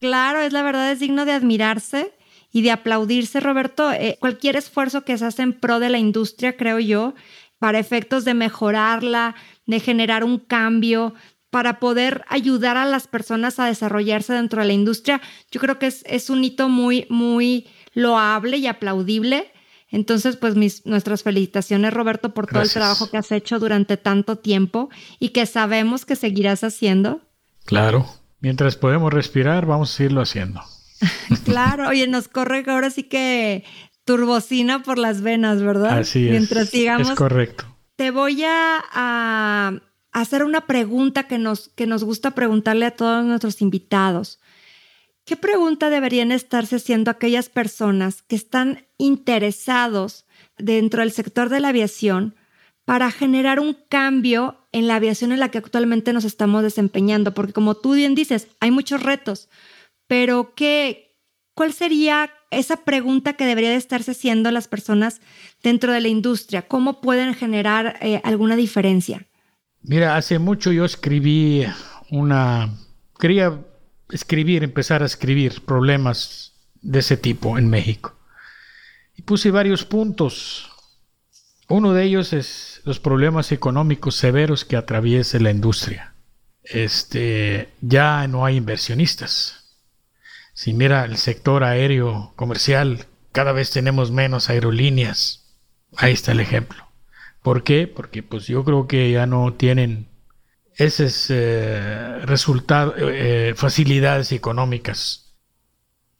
[0.00, 2.12] Claro, es la verdad, es digno de admirarse
[2.50, 3.92] y de aplaudirse, Roberto.
[3.92, 7.14] Eh, cualquier esfuerzo que se hace en pro de la industria, creo yo,
[7.60, 9.36] para efectos de mejorarla,
[9.66, 11.14] de generar un cambio,
[11.50, 15.20] para poder ayudar a las personas a desarrollarse dentro de la industria,
[15.52, 19.52] yo creo que es, es un hito muy, muy loable y aplaudible.
[19.90, 24.36] Entonces, pues mis, nuestras felicitaciones, Roberto, por todo el trabajo que has hecho durante tanto
[24.36, 24.88] tiempo
[25.18, 27.20] y que sabemos que seguirás haciendo.
[27.64, 28.06] Claro,
[28.40, 30.60] mientras podemos respirar, vamos a seguirlo haciendo.
[31.44, 33.64] claro, oye, nos corre ahora sí que
[34.04, 35.98] turbocina por las venas, ¿verdad?
[35.98, 36.30] Así es.
[36.30, 37.10] Mientras sigamos.
[37.10, 37.64] Es correcto.
[37.96, 39.72] Te voy a, a
[40.12, 44.40] hacer una pregunta que nos, que nos gusta preguntarle a todos nuestros invitados.
[45.30, 50.26] ¿Qué pregunta deberían estarse haciendo aquellas personas que están interesados
[50.58, 52.34] dentro del sector de la aviación
[52.84, 57.32] para generar un cambio en la aviación en la que actualmente nos estamos desempeñando?
[57.32, 59.48] Porque como tú bien dices, hay muchos retos,
[60.08, 61.16] pero ¿qué,
[61.54, 65.20] ¿cuál sería esa pregunta que debería de estarse haciendo las personas
[65.62, 66.62] dentro de la industria?
[66.62, 69.28] ¿Cómo pueden generar eh, alguna diferencia?
[69.80, 71.64] Mira, hace mucho yo escribí
[72.10, 72.74] una,
[73.20, 73.60] quería
[74.12, 76.52] escribir, empezar a escribir problemas
[76.82, 78.16] de ese tipo en México.
[79.16, 80.70] Y puse varios puntos.
[81.68, 86.14] Uno de ellos es los problemas económicos severos que atraviesa la industria.
[86.64, 89.76] Este, ya no hay inversionistas.
[90.52, 95.56] Si mira el sector aéreo comercial, cada vez tenemos menos aerolíneas.
[95.96, 96.88] Ahí está el ejemplo.
[97.42, 97.86] ¿Por qué?
[97.86, 100.09] Porque pues yo creo que ya no tienen
[100.76, 105.34] ese es eh, resultado, eh, facilidades económicas,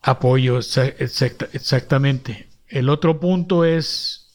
[0.03, 2.48] apoyo, exactamente.
[2.68, 4.28] El otro punto es,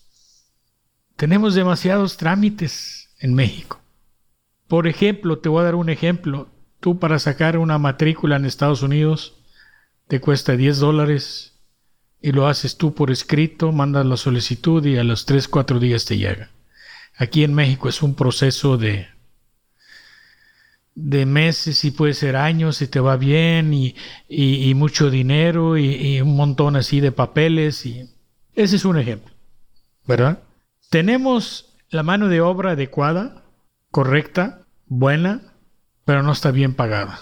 [1.16, 3.80] tenemos demasiados trámites en México.
[4.68, 6.50] Por ejemplo, te voy a dar un ejemplo.
[6.80, 9.36] Tú para sacar una matrícula en Estados Unidos
[10.08, 11.54] te cuesta 10 dólares
[12.22, 16.06] y lo haces tú por escrito, mandas la solicitud y a los 3, 4 días
[16.06, 16.52] te llega.
[17.16, 19.08] Aquí en México es un proceso de
[20.96, 23.96] de meses y puede ser años si te va bien y,
[24.30, 28.10] y, mucho dinero y, un montón así de papeles y
[28.56, 29.34] ese es un ejemplo,
[30.08, 30.40] ¿verdad?
[30.90, 33.44] Tenemos la mano de obra adecuada,
[33.92, 35.42] correcta, buena,
[36.06, 37.20] pero no está bien pagada.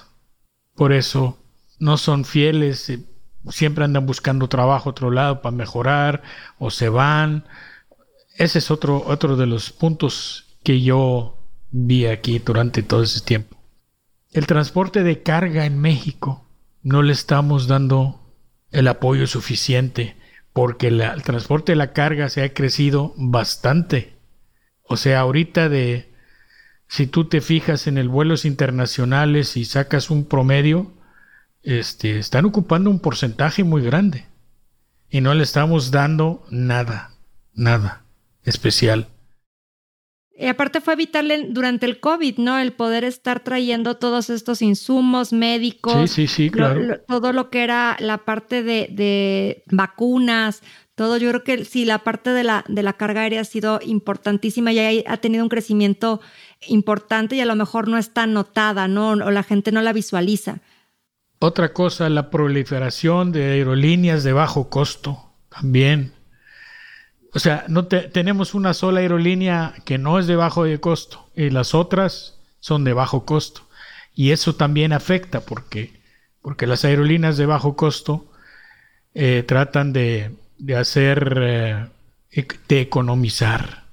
[0.75, 1.39] Por eso
[1.79, 2.99] no son fieles, eh,
[3.49, 6.21] siempre andan buscando trabajo otro lado para mejorar
[6.59, 7.45] o se van.
[8.37, 11.37] Ese es otro, otro de los puntos que yo
[11.71, 13.62] vi aquí durante todo ese tiempo.
[14.33, 16.47] El transporte de carga en México
[16.81, 18.19] no le estamos dando
[18.71, 20.17] el apoyo suficiente
[20.53, 24.15] porque el transporte de la carga se ha crecido bastante.
[24.81, 26.13] O sea, ahorita de,
[26.87, 30.91] si tú te fijas en el vuelos internacionales y sacas un promedio,
[31.61, 34.25] este, están ocupando un porcentaje muy grande.
[35.09, 37.11] Y no le estamos dando nada,
[37.53, 38.03] nada
[38.43, 39.12] especial.
[40.35, 42.57] Y aparte fue vital durante el COVID, ¿no?
[42.57, 46.09] El poder estar trayendo todos estos insumos médicos.
[46.09, 46.99] Sí, sí, sí, claro.
[47.07, 50.63] todo lo que era la parte de, vacunas,
[50.95, 51.17] todo.
[51.17, 54.73] Yo creo que sí, la parte de la, de la carga aérea ha sido importantísima
[54.73, 56.19] y ha tenido un crecimiento
[56.67, 59.09] importante y a lo mejor no está notada, ¿no?
[59.11, 60.61] O la gente no la visualiza.
[61.37, 66.13] Otra cosa, la proliferación de aerolíneas de bajo costo también
[67.35, 71.49] o sea, no tenemos una sola aerolínea que no es de bajo de costo y
[71.49, 73.61] las otras son de bajo costo.
[74.13, 75.99] Y eso también afecta porque,
[76.43, 78.31] porque las aerolíneas de bajo costo
[79.15, 80.35] eh, tratan de,
[80.77, 81.87] hacer, eh,
[82.67, 83.85] de economizar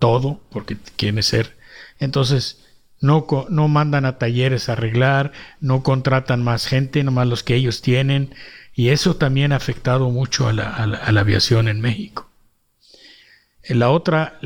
[0.00, 1.56] todo porque quieren ser.
[2.00, 2.64] Entonces,
[3.00, 5.30] no, no mandan a talleres a arreglar,
[5.60, 8.34] no contratan más gente, nomás los que ellos tienen.
[8.74, 12.31] Y eso también ha afectado mucho a la aviación en México.
[13.62, 14.38] En la otra,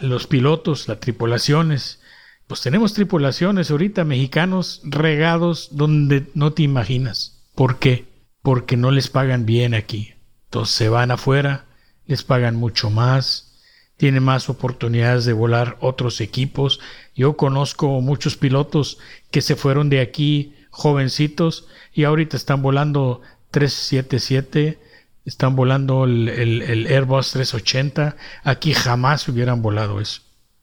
[0.00, 2.00] los pilotos, las tripulaciones.
[2.46, 7.42] Pues tenemos tripulaciones ahorita mexicanos regados donde no te imaginas.
[7.54, 8.06] ¿Por qué?
[8.42, 10.14] Porque no les pagan bien aquí.
[10.44, 11.66] Entonces se van afuera,
[12.06, 13.52] les pagan mucho más,
[13.96, 16.80] tienen más oportunidades de volar otros equipos.
[17.14, 18.98] Yo conozco muchos pilotos
[19.30, 23.20] que se fueron de aquí jovencitos y ahorita están volando
[23.50, 24.78] 377
[25.24, 28.16] están volando el, Airbus 380.
[28.44, 30.22] Aquí jamás hubieran volado eso.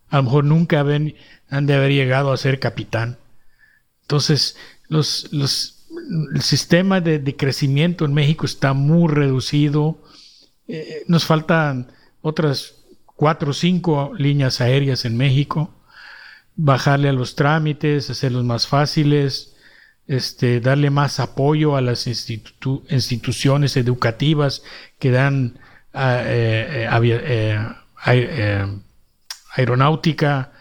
[0.10, 3.18] A lo mejor nunca han de haber llegado a ser capitán.
[4.02, 4.58] Entonces,
[4.88, 5.86] los, los,
[6.34, 10.04] el sistema de, crecimiento en México está muy reducido.
[10.68, 11.92] Eh, nos faltan
[12.22, 15.74] otras cuatro o cinco líneas aéreas en México.
[16.56, 19.56] Bajarle a los trámites, hacerlos más fáciles
[20.10, 24.64] este, darle más apoyo a las instituciones educativas
[24.98, 25.60] que dan
[25.94, 27.68] ah, eh, eh,
[28.08, 28.68] eh,
[29.54, 30.52] aeronáutica,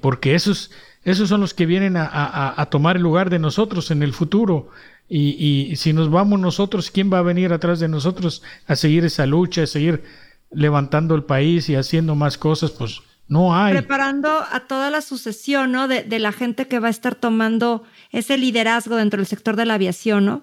[0.00, 0.72] porque esos,
[1.04, 4.68] esos son los que vienen a, tomar el lugar de nosotros en el futuro.
[5.08, 9.04] Y, y, si nos vamos nosotros, ¿quién va a venir atrás de nosotros a seguir
[9.04, 10.02] esa lucha, a seguir
[10.50, 12.72] levantando el país y haciendo más cosas?
[12.72, 13.72] Pues no hay.
[13.72, 15.88] Preparando a toda la sucesión, ¿no?
[15.88, 19.66] De, de, la gente que va a estar tomando ese liderazgo dentro del sector de
[19.66, 20.42] la aviación, ¿no?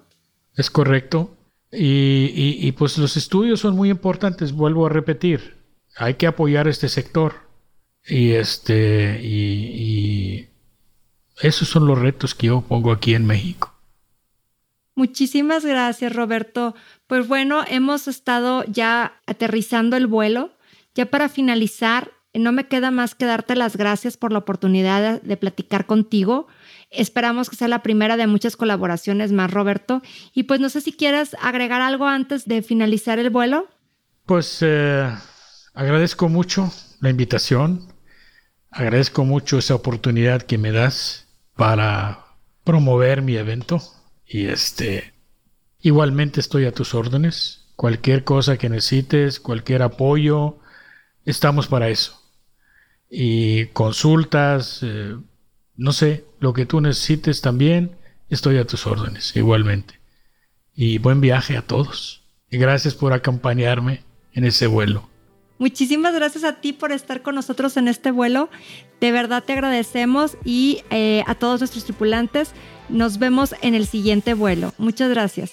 [0.56, 1.36] Es correcto.
[1.72, 2.30] Y,
[2.60, 5.56] y, pues los estudios son muy importantes, vuelvo a repetir.
[5.96, 7.34] Hay que apoyar este sector.
[8.06, 10.48] Y este, y, y
[11.40, 13.74] esos son los retos que yo pongo aquí en México.
[14.94, 16.76] Muchísimas gracias, Roberto.
[17.08, 20.52] Pues bueno, hemos estado ya aterrizando el vuelo.
[20.94, 25.36] Ya para finalizar, no me queda más que darte las gracias por la oportunidad de,
[25.36, 26.48] platicar contigo.
[26.90, 30.02] Esperamos que sea la primera de muchas colaboraciones más, Roberto.
[30.32, 33.68] Y pues no sé si quieres agregar algo antes de finalizar el vuelo.
[34.26, 35.08] Pues eh,
[35.74, 37.92] agradezco mucho la invitación.
[38.70, 42.24] Agradezco mucho esa oportunidad que me das para
[42.64, 43.80] promover mi evento.
[44.26, 45.14] Y este,
[45.80, 47.66] igualmente estoy a tus órdenes.
[47.76, 50.58] Cualquier cosa que necesites, cualquier apoyo,
[51.24, 52.23] estamos para eso
[53.16, 55.14] y consultas, eh,
[55.76, 57.92] no sé, lo que tú necesites también,
[58.28, 60.00] estoy a tus órdenes, igualmente.
[60.74, 62.24] Y buen viaje a todos.
[62.50, 64.02] Y gracias por acompañarme
[64.32, 65.08] en ese vuelo.
[65.58, 68.50] Muchísimas gracias a ti por estar con nosotros en este vuelo.
[69.00, 72.50] De verdad te agradecemos y eh, a todos nuestros tripulantes.
[72.88, 74.74] Nos vemos en el siguiente vuelo.
[74.76, 75.52] Muchas gracias.